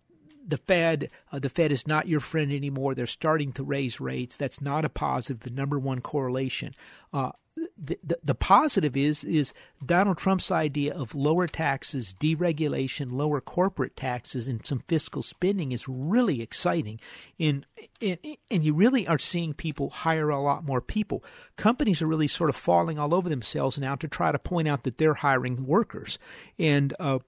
[0.47, 2.95] the Fed, uh, the Fed is not your friend anymore.
[2.95, 4.37] They're starting to raise rates.
[4.37, 5.41] That's not a positive.
[5.41, 6.73] The number one correlation.
[7.13, 7.31] Uh,
[7.77, 9.53] the, the, positive is is
[9.85, 15.87] Donald Trump's idea of lower taxes, deregulation, lower corporate taxes, and some fiscal spending is
[15.87, 16.99] really exciting.
[17.39, 17.65] And,
[18.01, 18.17] and
[18.49, 21.23] and you really are seeing people hire a lot more people.
[21.57, 24.83] Companies are really sort of falling all over themselves now to try to point out
[24.83, 26.19] that they're hiring workers.
[26.57, 27.19] And uh,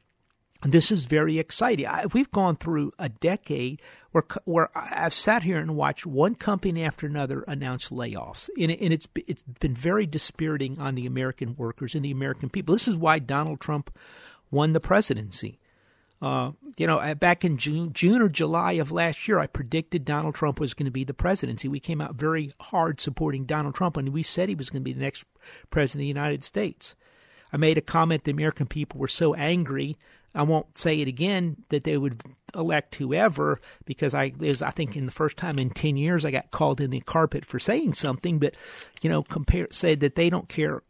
[0.63, 1.87] this is very exciting.
[1.87, 6.83] I, we've gone through a decade where where I've sat here and watched one company
[6.83, 11.55] after another announce layoffs, and, it, and it's it's been very dispiriting on the American
[11.55, 12.73] workers and the American people.
[12.73, 13.95] This is why Donald Trump
[14.51, 15.59] won the presidency.
[16.21, 20.35] Uh, you know, back in June, June or July of last year, I predicted Donald
[20.35, 21.67] Trump was going to be the presidency.
[21.67, 24.85] We came out very hard supporting Donald Trump, and we said he was going to
[24.85, 25.25] be the next
[25.69, 26.95] president of the United States.
[27.51, 29.97] I made a comment the American people were so angry
[30.35, 32.21] I won't say it again that they would
[32.55, 36.31] elect whoever because I was I think in the first time in ten years I
[36.31, 38.55] got called in the carpet for saying something, but
[39.01, 40.81] you know compare said that they don't care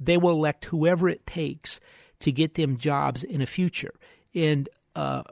[0.00, 1.78] they will elect whoever it takes
[2.20, 3.94] to get them jobs in a future.
[4.34, 5.22] And uh,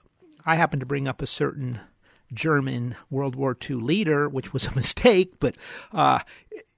[0.45, 1.81] I happen to bring up a certain
[2.33, 5.57] German World War II leader, which was a mistake, but
[5.93, 6.21] uh,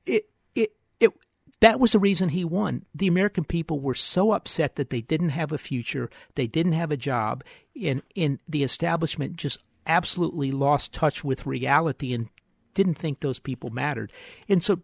[0.07, 1.13] it it it
[1.61, 2.85] that was the reason he won.
[2.95, 6.91] The American people were so upset that they didn't have a future, they didn't have
[6.91, 7.45] a job,
[7.81, 12.29] and, and the establishment just absolutely lost touch with reality and
[12.75, 14.13] didn't think those people mattered.
[14.49, 14.81] And so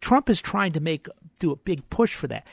[0.00, 1.08] Trump is trying to make
[1.38, 2.46] do a big push for that.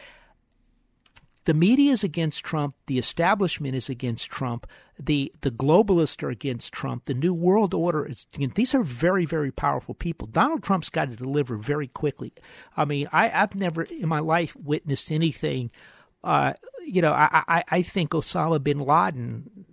[1.45, 4.67] The media is against Trump, the establishment is against Trump,
[4.99, 8.27] the the globalists are against Trump, the New World Order is.
[8.55, 10.27] These are very very powerful people.
[10.27, 12.33] Donald Trump's got to deliver very quickly.
[12.77, 15.71] I mean, I, I've never in my life witnessed anything.
[16.23, 16.53] Uh,
[16.85, 19.65] you know, I, I I think Osama bin Laden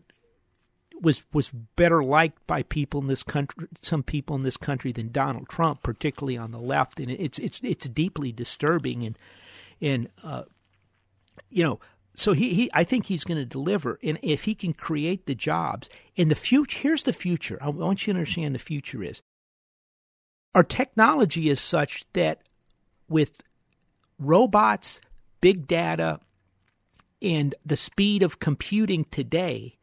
[1.00, 5.12] was was better liked by people in this country, some people in this country than
[5.12, 9.18] Donald Trump, particularly on the left, and it's it's it's deeply disturbing and
[9.80, 10.42] and uh,
[11.48, 11.80] you know,
[12.14, 13.98] so he, he I think he's going to deliver.
[14.02, 17.58] And if he can create the jobs in the future, here's the future.
[17.60, 19.22] I want you to understand the future is
[20.54, 22.42] our technology is such that
[23.08, 23.42] with
[24.18, 25.00] robots,
[25.40, 26.20] big data,
[27.22, 29.76] and the speed of computing today,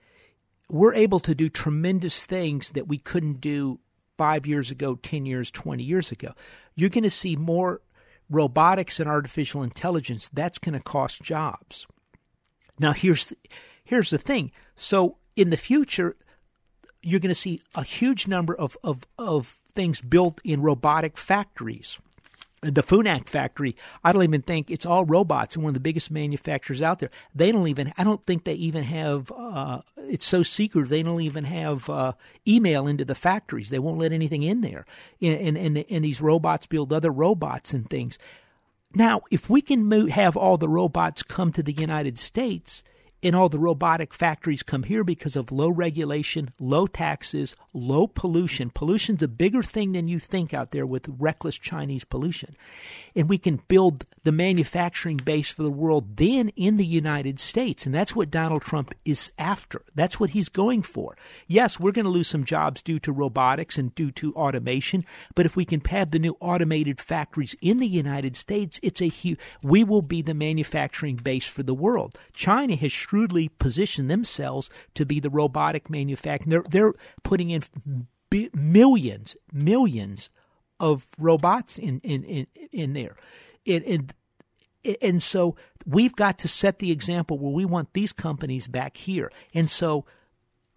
[0.69, 3.79] we're able to do tremendous things that we couldn't do
[4.17, 6.33] five years ago, 10 years, 20 years ago.
[6.75, 7.81] You're going to see more
[8.29, 11.87] robotics and artificial intelligence, that's going to cost jobs.
[12.79, 13.33] Now here's
[13.83, 14.51] here's the thing.
[14.75, 16.15] So in the future,
[17.01, 21.99] you're going to see a huge number of, of, of things built in robotic factories
[22.61, 26.09] the Fanuc factory, I don't even think it's all robots and one of the biggest
[26.09, 27.11] manufacturers out there.
[27.35, 31.21] They don't even, I don't think they even have, uh, it's so secret, they don't
[31.21, 32.13] even have uh,
[32.47, 33.69] email into the factories.
[33.69, 34.85] They won't let anything in there.
[35.21, 38.17] And, and, and these robots build other robots and things.
[38.95, 42.83] Now, if we can move, have all the robots come to the United States,
[43.23, 48.69] and all the robotic factories come here because of low regulation, low taxes, low pollution.
[48.69, 52.56] Pollution's a bigger thing than you think out there with reckless Chinese pollution.
[53.15, 57.86] And we can build the manufacturing base for the world then in the United States.
[57.86, 59.82] And that's what Donald Trump is after.
[59.95, 61.15] That's what he's going for.
[61.47, 65.45] Yes, we're going to lose some jobs due to robotics and due to automation, but
[65.45, 69.39] if we can have the new automated factories in the United States, it's a huge,
[69.63, 72.15] we will be the manufacturing base for the world.
[72.34, 76.49] China has shrewdly position themselves to be the robotic manufacturer.
[76.49, 76.93] They're, they're
[77.23, 77.63] putting in
[78.29, 80.29] b- millions, millions
[80.79, 83.15] of robots in in in, in there,
[83.65, 84.13] and, and
[85.01, 89.31] and so we've got to set the example where we want these companies back here.
[89.53, 90.05] And so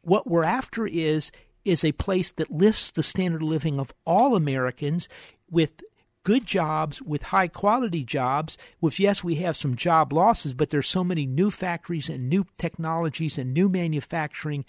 [0.03, 1.31] what we're after is
[1.65, 5.09] is a place that lifts the standard of living of all Americans
[5.51, 5.83] with
[6.25, 10.87] good jobs, with high quality jobs, with yes, we have some job losses, but there's
[10.87, 14.65] so many new factories and new technologies and new manufacturing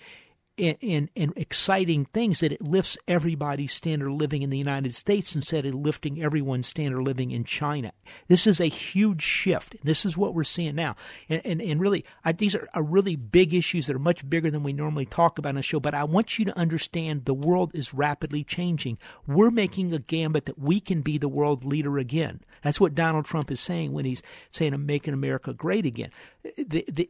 [0.61, 5.35] and, and, exciting things that it lifts everybody's standard of living in the United States
[5.35, 7.91] instead of lifting everyone's standard of living in China.
[8.27, 9.75] This is a huge shift.
[9.83, 10.95] This is what we're seeing now.
[11.29, 14.51] And, and, and really, I, these are, are really big issues that are much bigger
[14.51, 17.33] than we normally talk about on the show, but I want you to understand the
[17.33, 18.97] world is rapidly changing.
[19.25, 22.41] We're making a gambit that we can be the world leader again.
[22.61, 24.21] That's what Donald Trump is saying when he's
[24.51, 26.11] saying, I'm making America great again.
[26.57, 27.09] The, the,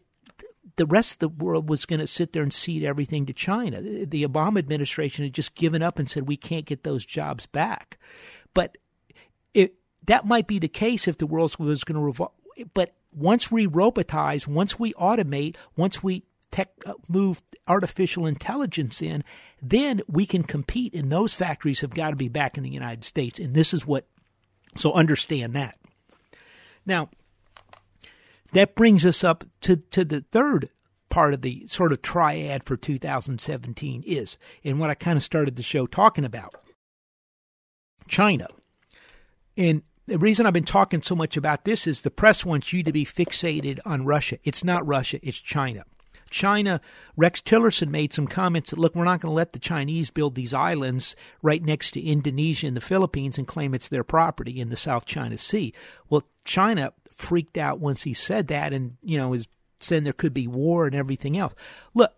[0.82, 3.80] the rest of the world was going to sit there and cede everything to China.
[3.82, 8.00] The Obama administration had just given up and said we can't get those jobs back.
[8.56, 8.80] But
[9.54, 9.76] it,
[10.08, 12.32] that might be the case if the world was going to revolve.
[12.74, 19.24] But once we robotize, once we automate, once we tech, uh, move artificial intelligence in,
[19.62, 20.96] then we can compete.
[20.96, 23.38] And those factories have got to be back in the United States.
[23.38, 24.08] And this is what.
[24.78, 25.78] So understand that.
[26.88, 27.10] Now
[28.54, 30.70] that brings us up to, to the third
[31.10, 35.56] part of the sort of triad for 2017 is, and what I kind of started
[35.56, 36.56] the show talking about
[38.08, 38.48] China.
[39.58, 42.84] And the reason I've been talking so much about this is the press wants you
[42.84, 44.38] to be fixated on Russia.
[44.44, 45.84] It's not Russia, it's China.
[46.30, 46.80] China,
[47.18, 50.34] Rex Tillerson made some comments that, look, we're not going to let the Chinese build
[50.34, 54.70] these islands right next to Indonesia and the Philippines and claim it's their property in
[54.70, 55.74] the South China Sea.
[56.10, 59.48] Well, China freaked out once he said that and, you know, is
[59.80, 61.54] saying there could be war and everything else.
[61.94, 62.14] Look,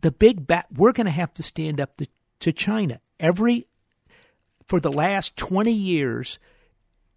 [0.00, 2.06] the big bat, we're going to have to stand up to,
[2.40, 3.00] to China.
[3.18, 3.66] Every,
[4.66, 6.38] for the last 20 years,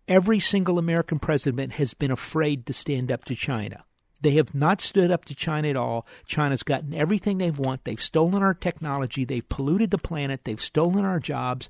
[0.08, 3.84] every single American president has been afraid to stand up to China.
[4.23, 6.07] They have not stood up to China at all.
[6.25, 7.83] China's gotten everything they want.
[7.83, 9.25] They've stolen our technology.
[9.25, 10.45] They've polluted the planet.
[10.45, 11.69] They've stolen our jobs,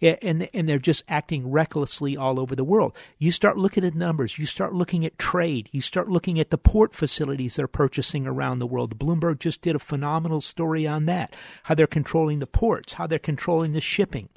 [0.00, 2.94] and and they're just acting recklessly all over the world.
[3.18, 4.38] You start looking at numbers.
[4.38, 5.70] You start looking at trade.
[5.72, 8.98] You start looking at the port facilities they're purchasing around the world.
[8.98, 11.34] Bloomberg just did a phenomenal story on that.
[11.64, 12.92] How they're controlling the ports.
[12.92, 14.28] How they're controlling the shipping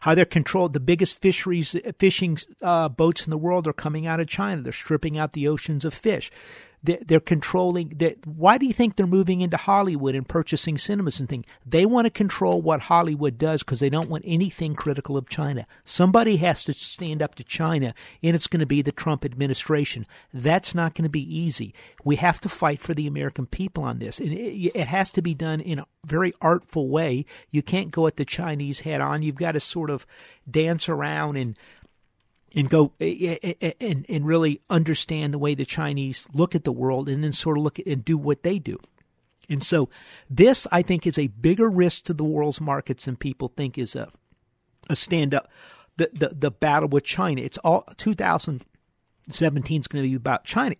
[0.00, 0.72] how they're controlled.
[0.72, 4.62] The biggest fisheries, fishing uh, boats in the world are coming out of China.
[4.62, 6.30] They're stripping out the oceans of fish.
[6.82, 7.92] They're, controlling.
[7.96, 11.44] They're, why do you think they're moving into Hollywood and purchasing cinemas and things?
[11.66, 15.66] They want to control what Hollywood does because they don't want anything critical of China.
[15.84, 20.06] Somebody has to stand up to China, and it's going to be the Trump administration.
[20.32, 21.74] That's not going to be easy.
[22.02, 25.22] We have to fight for the American people on this, and it, it has to
[25.22, 27.26] be done in a very artful way.
[27.50, 29.22] You can't go at the Chinese head on.
[29.22, 30.06] You've got to sort of
[30.50, 31.56] dance around and
[32.54, 36.64] and go eh, eh, eh, and and really understand the way the Chinese look at
[36.64, 38.78] the world, and then sort of look at and do what they do.
[39.48, 39.88] And so,
[40.28, 43.96] this I think is a bigger risk to the world's markets than people think is
[43.96, 44.10] a
[44.88, 45.48] a stand up.
[45.96, 47.42] The, the the battle with China.
[47.42, 50.74] It's all 2017 is going to be about China.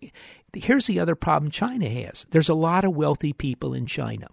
[0.53, 2.25] Here's the other problem China has.
[2.31, 4.27] There's a lot of wealthy people in China.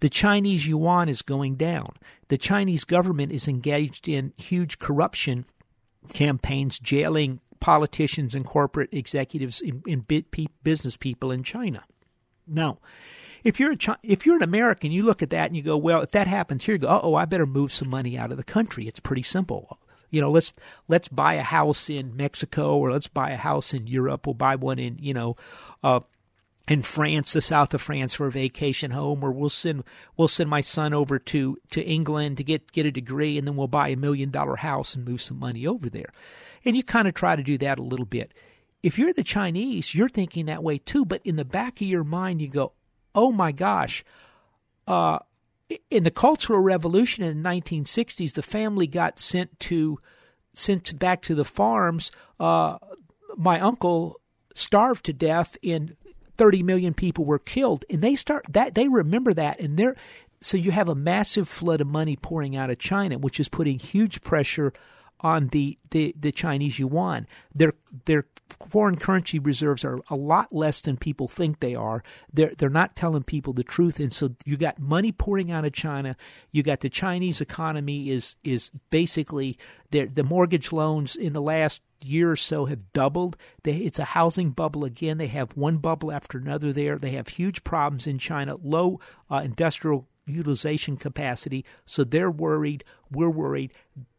[0.00, 1.94] The Chinese yuan is going down.
[2.28, 5.44] The Chinese government is engaged in huge corruption
[6.12, 10.06] campaigns jailing politicians and corporate executives and,
[10.62, 11.84] business people in China.
[12.46, 12.78] Now,
[13.44, 16.02] if you're a if you're an American, you look at that and you go, well,
[16.02, 18.44] if that happens here, you go, oh, I better move some money out of the
[18.44, 18.88] country.
[18.88, 19.78] It's pretty simple.
[20.10, 20.52] You know, let's
[20.88, 24.26] let's buy a house in Mexico or let's buy a house in Europe.
[24.26, 25.36] We'll buy one in you know
[25.82, 26.00] uh,
[26.68, 29.84] in France, the south of France, for a vacation home, or we'll send
[30.16, 33.56] we'll send my son over to to England to get get a degree, and then
[33.56, 36.12] we'll buy a million dollar house and move some money over there.
[36.64, 38.34] And you kind of try to do that a little bit.
[38.82, 42.04] If you're the Chinese, you're thinking that way too, but in the back of your
[42.04, 42.72] mind, you go,
[43.14, 44.04] "Oh my gosh."
[44.86, 45.18] Uh,
[45.90, 49.98] in the Cultural Revolution in the 1960s, the family got sent to
[50.54, 52.10] sent back to the farms.
[52.40, 52.78] Uh,
[53.36, 54.20] my uncle
[54.54, 55.96] starved to death in
[56.38, 59.96] 30 million people were killed and they start that they remember that and they're
[60.40, 63.78] so you have a massive flood of money pouring out of China which is putting
[63.78, 64.72] huge pressure
[65.20, 67.26] on the, the, the Chinese yuan.
[67.54, 68.26] Their their
[68.70, 72.02] foreign currency reserves are a lot less than people think they are.
[72.32, 75.72] They're they're not telling people the truth, and so you got money pouring out of
[75.72, 76.16] China.
[76.50, 79.58] You got the Chinese economy is is basically
[79.90, 83.36] the mortgage loans in the last year or so have doubled.
[83.62, 85.18] They, it's a housing bubble again.
[85.18, 86.98] They have one bubble after another there.
[86.98, 89.00] They have huge problems in China, low
[89.30, 91.64] uh, industrial utilization capacity.
[91.84, 92.84] So they're worried.
[93.10, 93.72] We're worried.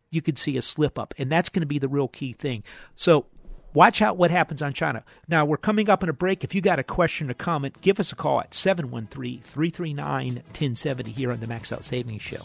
[0.09, 2.63] You could see a slip up, and that's going to be the real key thing.
[2.95, 3.27] So
[3.73, 5.03] watch out what happens on China.
[5.27, 6.43] Now, we're coming up in a break.
[6.43, 11.11] If you got a question or comment, give us a call at 713 339 1070
[11.11, 12.39] here on the Max Out Savings Show.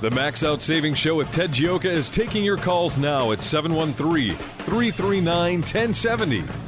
[0.00, 4.36] The Max Out Savings Show with Ted Gioka is taking your calls now at 713
[4.36, 6.67] 339 1070.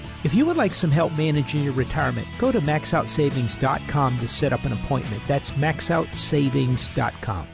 [0.23, 4.63] If you would like some help managing your retirement, go to maxoutsavings.com to set up
[4.65, 5.23] an appointment.
[5.27, 7.47] That's maxoutsavings.com.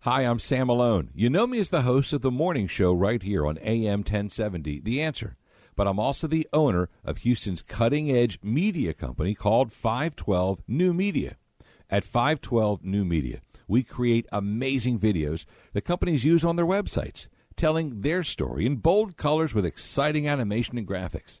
[0.00, 1.08] Hi, I'm Sam Malone.
[1.14, 4.80] You know me as the host of the morning show right here on AM 1070,
[4.80, 5.36] The Answer.
[5.74, 11.36] But I'm also the owner of Houston's cutting edge media company called 512 New Media.
[11.88, 18.02] At 512 New Media, we create amazing videos that companies use on their websites, telling
[18.02, 21.40] their story in bold colors with exciting animation and graphics.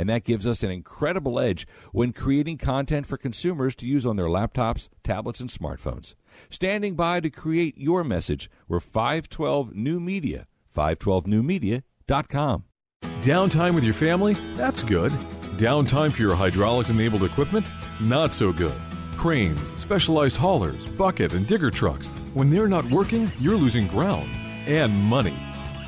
[0.00, 4.16] And that gives us an incredible edge when creating content for consumers to use on
[4.16, 6.14] their laptops, tablets, and smartphones.
[6.48, 12.64] Standing by to create your message, we're 512 New Media, 512newmedia.com.
[13.02, 14.32] Downtime with your family?
[14.54, 15.12] That's good.
[15.58, 17.70] Downtime for your hydraulics enabled equipment?
[18.00, 18.72] Not so good.
[19.18, 24.30] Cranes, specialized haulers, bucket, and digger trucks when they're not working, you're losing ground
[24.66, 25.36] and money.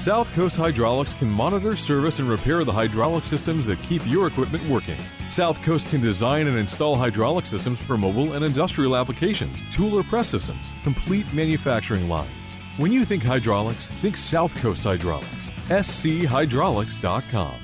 [0.03, 4.68] South Coast Hydraulics can monitor, service, and repair the hydraulic systems that keep your equipment
[4.68, 4.96] working.
[5.28, 10.03] South Coast can design and install hydraulic systems for mobile and industrial applications, tool or
[10.03, 12.32] press systems, complete manufacturing lines.
[12.78, 15.50] When you think hydraulics, think South Coast Hydraulics.
[15.68, 17.55] schydraulics.com.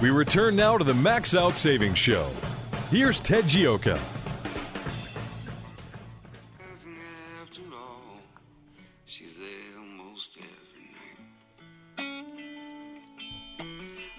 [0.00, 2.30] We return now to the Max Out Savings Show.
[2.90, 4.00] Here's Ted Gioka.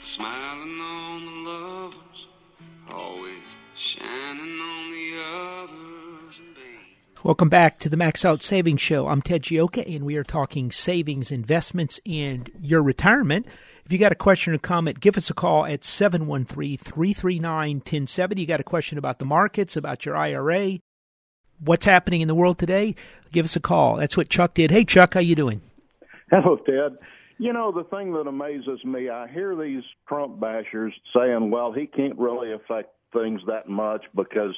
[0.05, 2.27] Smiling on the lovers,
[2.91, 6.41] always shining on the others.
[7.23, 9.07] Welcome back to the Max Out Savings Show.
[9.07, 13.47] I'm Ted Gioka, and we are talking savings, investments, and your retirement.
[13.83, 18.41] If you got a question or comment, give us a call at 713 339 1070.
[18.41, 20.77] You got a question about the markets, about your IRA,
[21.59, 22.93] what's happening in the world today?
[23.31, 23.95] Give us a call.
[23.95, 24.69] That's what Chuck did.
[24.69, 25.61] Hey, Chuck, how you doing?
[26.29, 26.99] Hello, Ted.
[27.37, 31.85] You know, the thing that amazes me, I hear these Trump bashers saying, well, he
[31.85, 34.57] can't really affect things that much because,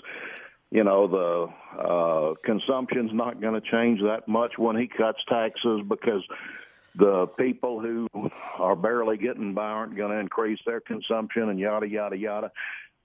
[0.69, 5.81] you know, the uh, consumption's not going to change that much when he cuts taxes
[5.87, 6.23] because
[6.97, 8.07] the people who
[8.59, 12.51] are barely getting by aren't going to increase their consumption and yada, yada, yada.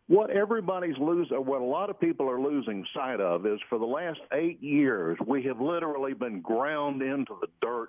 [0.08, 3.86] What everybody's losing, what a lot of people are losing sight of is for the
[3.86, 7.88] last eight years, we have literally been ground into the dirt,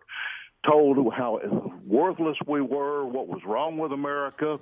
[0.65, 1.39] told how
[1.85, 4.59] worthless we were, what was wrong with America.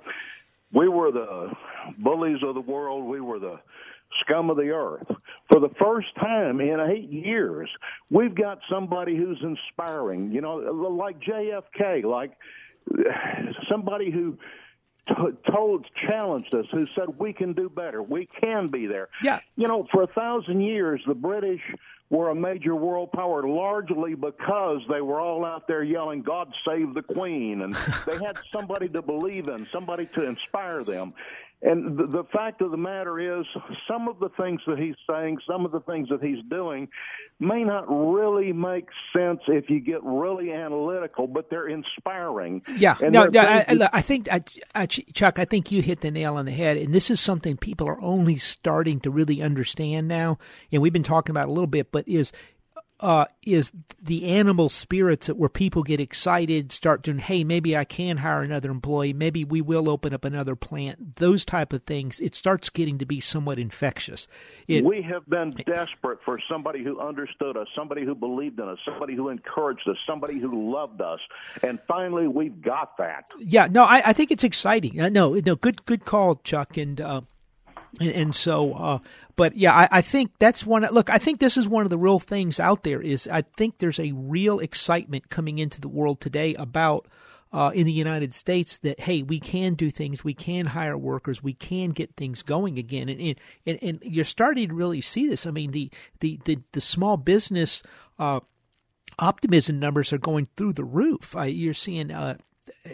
[0.72, 1.52] We were the
[1.98, 3.04] bullies of the world.
[3.04, 3.60] We were the
[4.20, 5.06] scum of the earth.
[5.50, 7.70] For the first time in eight years,
[8.10, 12.32] we've got somebody who's inspiring, you know, like JFK, like
[13.70, 14.38] somebody who
[15.50, 19.08] told, challenged us, who said we can do better, we can be there.
[19.22, 19.40] Yeah.
[19.56, 21.60] You know, for a thousand years, the British
[22.12, 26.92] were a major world power largely because they were all out there yelling, God save
[26.92, 27.62] the Queen.
[27.62, 27.74] And
[28.06, 31.14] they had somebody to believe in, somebody to inspire them.
[31.62, 33.46] And the, the fact of the matter is,
[33.88, 36.88] some of the things that he's saying, some of the things that he's doing,
[37.38, 38.86] may not really make
[39.16, 42.62] sense if you get really analytical, but they're inspiring.
[42.76, 44.28] Yeah, And no, no I, I, I think,
[44.74, 47.56] I, Chuck, I think you hit the nail on the head, and this is something
[47.56, 50.38] people are only starting to really understand now.
[50.72, 52.32] And we've been talking about a little bit, but is
[53.02, 57.84] uh, is the animal spirits that where people get excited, start doing, hey, maybe I
[57.84, 62.20] can hire another employee, maybe we will open up another plant, those type of things.
[62.20, 64.28] It starts getting to be somewhat infectious.
[64.68, 68.78] It, we have been desperate for somebody who understood us, somebody who believed in us,
[68.84, 71.20] somebody who encouraged us, somebody who loved us,
[71.62, 73.24] and finally we've got that.
[73.38, 75.00] Yeah, no, I, I think it's exciting.
[75.00, 77.22] Uh, no, no, good, good call, Chuck, and uh,
[78.00, 78.98] and, and so, uh,
[79.36, 80.82] but yeah, I, I think that's one.
[80.90, 83.00] Look, I think this is one of the real things out there.
[83.00, 87.06] Is I think there's a real excitement coming into the world today about.
[87.54, 91.42] Uh, in the United States, that hey, we can do things, we can hire workers,
[91.42, 95.44] we can get things going again, and and, and you're starting to really see this.
[95.44, 95.90] I mean, the
[96.20, 97.82] the the, the small business
[98.18, 98.40] uh,
[99.18, 101.34] optimism numbers are going through the roof.
[101.46, 102.38] You're seeing uh,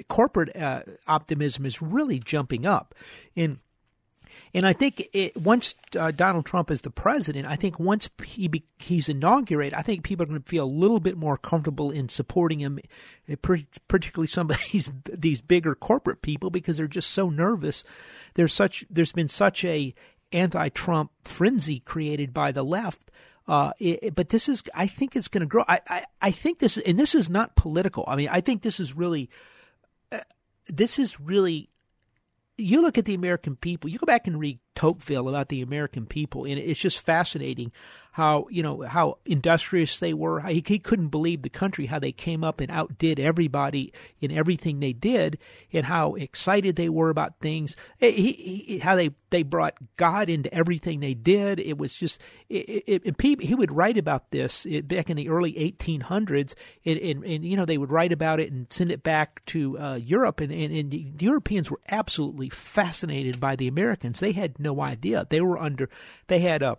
[0.08, 2.96] corporate uh, optimism is really jumping up,
[3.36, 3.60] and
[4.54, 8.48] and I think it, once uh, Donald Trump is the president, I think once he
[8.48, 11.90] be, he's inaugurated, I think people are going to feel a little bit more comfortable
[11.90, 12.78] in supporting him,
[13.30, 13.36] uh,
[13.88, 17.84] particularly some of these these bigger corporate people because they're just so nervous.
[18.34, 19.94] There's such there's been such a
[20.32, 23.10] anti-Trump frenzy created by the left.
[23.46, 25.64] Uh, it, but this is, I think it's going to grow.
[25.66, 28.04] I, I, I think this, and this is not political.
[28.06, 29.30] I mean, I think this is really,
[30.12, 30.18] uh,
[30.66, 31.70] this is really
[32.58, 36.06] you look at the American people, you go back and read Tocqueville about the American
[36.06, 37.72] people, and it's just fascinating
[38.12, 40.40] how you know how industrious they were.
[40.40, 44.80] He, he couldn't believe the country how they came up and outdid everybody in everything
[44.80, 45.38] they did,
[45.72, 47.76] and how excited they were about things.
[47.98, 51.60] He, he, how they they brought God into everything they did.
[51.60, 55.28] It was just it, it, and people, he would write about this back in the
[55.28, 56.54] early 1800s,
[56.84, 59.78] and, and, and, you know they would write about it and send it back to
[59.78, 64.18] uh, Europe, and, and, and the Europeans were absolutely fascinated by the Americans.
[64.18, 65.88] They had no idea they were under
[66.26, 66.78] they had a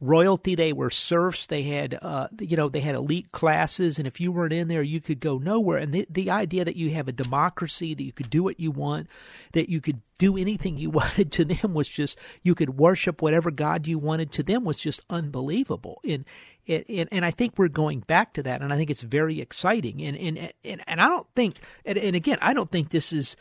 [0.00, 0.54] royalty.
[0.54, 1.46] They were serfs.
[1.46, 4.82] They had, uh, you know, they had elite classes, and if you weren't in there,
[4.82, 5.78] you could go nowhere.
[5.78, 8.70] And the, the idea that you have a democracy, that you could do what you
[8.70, 9.08] want,
[9.52, 13.50] that you could do anything you wanted to them was just you could worship whatever
[13.50, 16.00] god you wanted to them was just unbelievable.
[16.08, 16.24] And
[16.66, 20.02] and, and I think we're going back to that, and I think it's very exciting.
[20.02, 23.36] And and and, and I don't think, and, and again, I don't think this is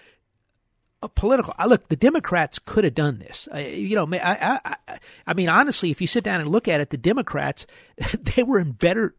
[1.02, 1.54] a political.
[1.58, 3.48] I look, the Democrats could have done this.
[3.54, 6.82] Uh, you know, I, I, I mean, honestly, if you sit down and look at
[6.82, 7.68] it, the Democrats,
[8.20, 9.16] they were in better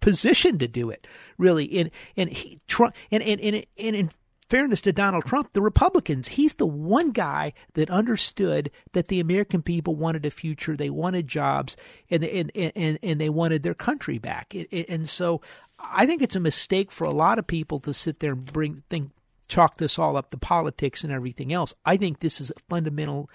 [0.00, 1.06] position to do it,
[1.38, 1.78] really.
[1.78, 4.10] And and he Trump and and and, and in
[4.48, 9.62] fairness to Donald Trump, the Republicans, he's the one guy that understood that the American
[9.62, 11.76] people wanted a future, they wanted jobs,
[12.10, 14.54] and and and, and they wanted their country back.
[14.88, 15.40] And so
[15.78, 18.82] I think it's a mistake for a lot of people to sit there and bring
[18.88, 19.10] think
[19.48, 21.74] chalk this all up to politics and everything else.
[21.84, 23.30] I think this is a fundamental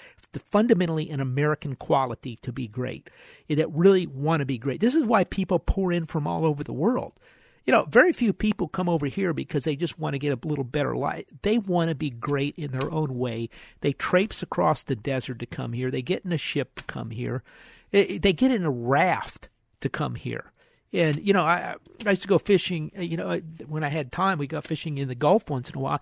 [0.46, 3.10] fundamentally an American quality to be great.
[3.50, 4.80] That really want to be great.
[4.80, 7.20] This is why people pour in from all over the world.
[7.66, 10.48] You know, very few people come over here because they just want to get a
[10.48, 11.26] little better life.
[11.44, 13.50] They want to be great in their own way.
[13.82, 15.92] They traipse across the desert to come here.
[15.92, 17.44] They get in a ship to come here.
[17.92, 19.50] They get in a raft
[19.82, 20.52] to come here.
[20.94, 21.76] And you know, I,
[22.06, 22.92] I used to go fishing.
[22.98, 25.80] You know, when I had time, we go fishing in the Gulf once in a
[25.80, 26.02] while.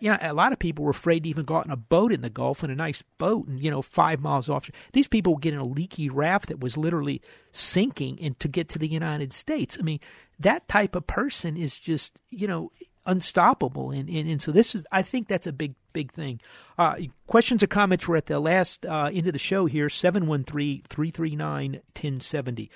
[0.00, 2.10] You know, a lot of people were afraid to even go out in a boat
[2.10, 4.70] in the Gulf in a nice boat, and you know, five miles off.
[4.92, 7.20] These people would get in a leaky raft that was literally
[7.52, 9.76] sinking, and to get to the United States.
[9.78, 10.00] I mean,
[10.40, 12.72] that type of person is just you know
[13.04, 14.86] unstoppable, and and, and so this is.
[14.90, 16.40] I think that's a big big thing.
[16.76, 16.96] Uh,
[17.26, 21.72] questions or comments were at the last uh, end of the show here 713 339
[21.72, 22.70] 1070.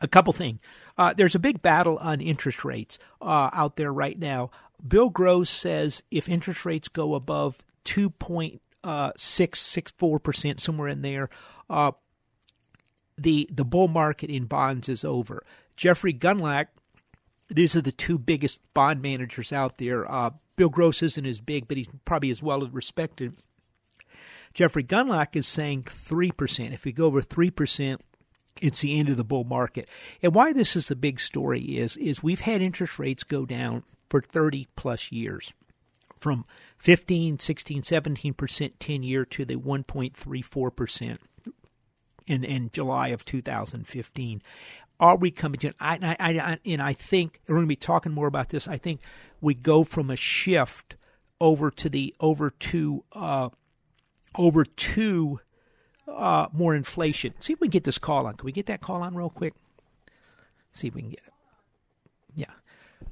[0.00, 0.58] A couple things.
[0.98, 4.50] Uh, there's a big battle on interest rates uh, out there right now.
[4.86, 11.28] Bill Gross says if interest rates go above 2.664 uh, percent, somewhere in there,
[11.70, 11.92] uh,
[13.16, 15.44] the the bull market in bonds is over.
[15.76, 16.66] Jeffrey Gundlach,
[17.48, 20.10] these are the two biggest bond managers out there.
[20.10, 23.34] Uh, Bill Gross isn't as big, but he's probably as well respected.
[24.52, 26.72] Jeffrey Gundlach is saying 3%.
[26.72, 28.00] If we go over 3%,
[28.60, 29.88] it's the end of the bull market.
[30.22, 33.84] And why this is a big story is is we've had interest rates go down
[34.08, 35.54] for 30 plus years
[36.18, 36.44] from
[36.78, 41.18] 15, 16, 17% 10 year to the 1.34%
[42.26, 44.42] in in July of 2015.
[45.00, 45.74] Are we coming to?
[45.80, 48.68] I, I, I, and I think we're going to be talking more about this.
[48.68, 49.00] I think
[49.40, 50.96] we go from a shift
[51.40, 53.48] over to the over to uh,
[54.36, 55.40] over to
[56.08, 57.34] uh, more inflation.
[57.40, 58.34] See if we can get this call on.
[58.34, 59.54] Can we get that call on real quick?
[60.72, 61.32] See if we can get it.
[62.36, 63.06] Yeah.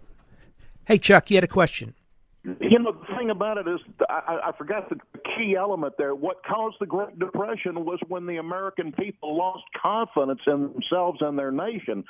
[0.87, 1.95] Hey, Chuck, you had a question.
[2.43, 4.97] You know, the thing about it is, I, I forgot the
[5.37, 6.15] key element there.
[6.15, 11.39] What caused the Great Depression was when the American people lost confidence in themselves and
[11.39, 12.05] their nation.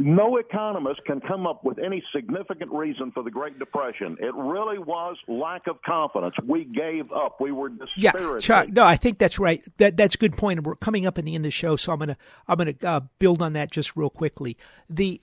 [0.00, 4.16] No economist can come up with any significant reason for the Great Depression.
[4.20, 6.36] It really was lack of confidence.
[6.46, 7.40] We gave up.
[7.40, 7.96] We were dispirited.
[7.96, 8.68] Yeah, Chuck.
[8.68, 9.60] No, I think that's right.
[9.78, 10.62] That that's a good point.
[10.62, 13.00] We're coming up in the end of the show, so I'm gonna I'm gonna uh,
[13.18, 14.56] build on that just real quickly.
[14.88, 15.20] The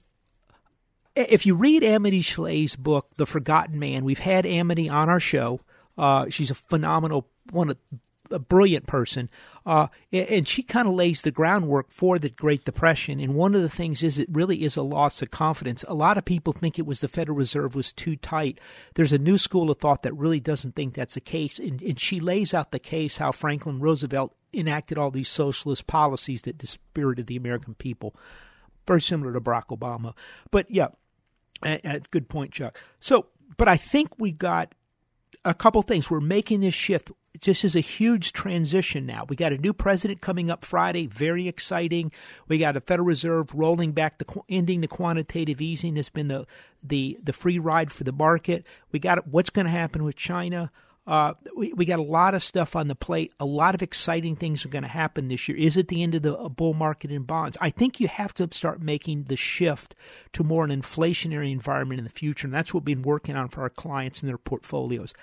[1.15, 5.61] if you read Amity Shlaes' book, The Forgotten Man, we've had Amity on our show.
[5.97, 7.77] Uh, she's a phenomenal one of
[8.31, 9.29] a brilliant person,
[9.65, 13.19] uh, and she kind of lays the groundwork for the Great Depression.
[13.19, 15.83] And one of the things is it really is a loss of confidence.
[15.87, 18.59] A lot of people think it was the Federal Reserve was too tight.
[18.95, 21.99] There's a new school of thought that really doesn't think that's the case, and, and
[21.99, 27.27] she lays out the case how Franklin Roosevelt enacted all these socialist policies that dispirited
[27.27, 28.15] the American people,
[28.87, 30.13] very similar to Barack Obama.
[30.51, 30.87] But yeah,
[32.11, 32.81] good point, Chuck.
[32.99, 34.73] So, but I think we got
[35.45, 36.09] a couple things.
[36.09, 39.25] We're making this shift this is a huge transition now.
[39.27, 42.11] We got a new president coming up Friday, very exciting.
[42.47, 46.45] We got a Federal Reserve rolling back the ending the quantitative easing has been the
[46.83, 48.65] the the free ride for the market.
[48.91, 50.71] We got what's going to happen with China.
[51.07, 53.31] Uh, we, we got a lot of stuff on the plate.
[53.39, 55.57] A lot of exciting things are going to happen this year.
[55.57, 57.57] Is it the end of the bull market in bonds?
[57.61, 59.93] I think you have to start making the shift
[60.33, 63.49] to more an inflationary environment in the future, and that's what we've been working on
[63.49, 65.13] for our clients and their portfolios.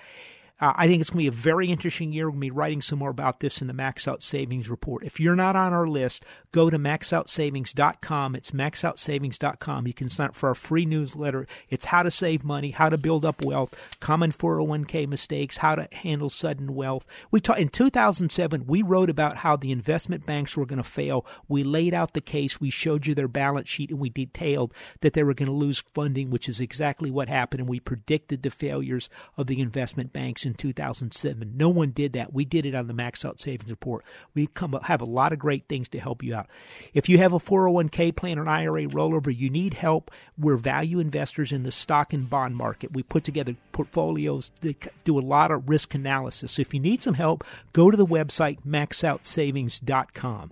[0.61, 2.29] Uh, I think it's going to be a very interesting year.
[2.29, 5.03] We'll be writing some more about this in the Max Out Savings Report.
[5.03, 8.35] If you're not on our list, go to maxoutsavings.com.
[8.35, 9.87] It's maxoutsavings.com.
[9.87, 11.47] You can sign up for our free newsletter.
[11.69, 15.87] It's how to save money, how to build up wealth, common 401k mistakes, how to
[15.91, 17.05] handle sudden wealth.
[17.31, 21.25] We ta- in 2007, we wrote about how the investment banks were going to fail.
[21.47, 22.61] We laid out the case.
[22.61, 25.83] We showed you their balance sheet, and we detailed that they were going to lose
[25.93, 27.61] funding, which is exactly what happened.
[27.61, 31.53] And we predicted the failures of the investment banks in in 2007.
[31.57, 32.33] No one did that.
[32.33, 34.05] We did it on the Max Out Savings Report.
[34.33, 36.47] We come have a lot of great things to help you out.
[36.93, 40.11] If you have a 401k plan or an IRA rollover, you need help.
[40.37, 42.93] We're value investors in the stock and bond market.
[42.93, 46.51] We put together portfolios that do a lot of risk analysis.
[46.53, 50.51] So if you need some help, go to the website maxoutsavings.com.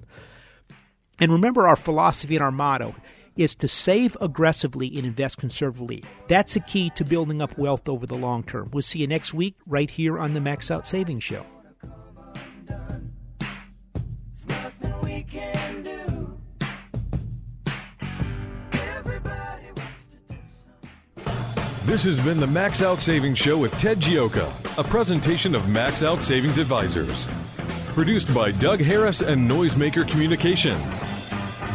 [1.19, 2.95] And remember our philosophy and our motto
[3.35, 6.03] is to save aggressively and invest conservatively.
[6.27, 8.69] That's the key to building up wealth over the long term.
[8.73, 11.45] We'll see you next week right here on the Max Out Savings Show.
[21.91, 26.03] This has been the Max Out Savings Show with Ted Gioka, a presentation of Max
[26.03, 27.27] Out Savings Advisors.
[27.87, 31.20] Produced by Doug Harris and Noisemaker Communications.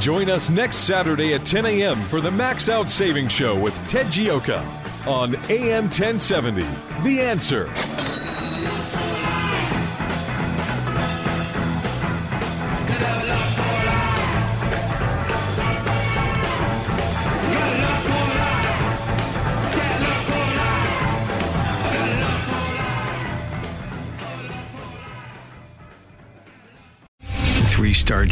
[0.01, 1.97] Join us next Saturday at 10 a.m.
[1.97, 4.63] for the Max Out Savings Show with Ted Gioka
[5.07, 6.63] on AM 1070.
[7.03, 8.06] The answer.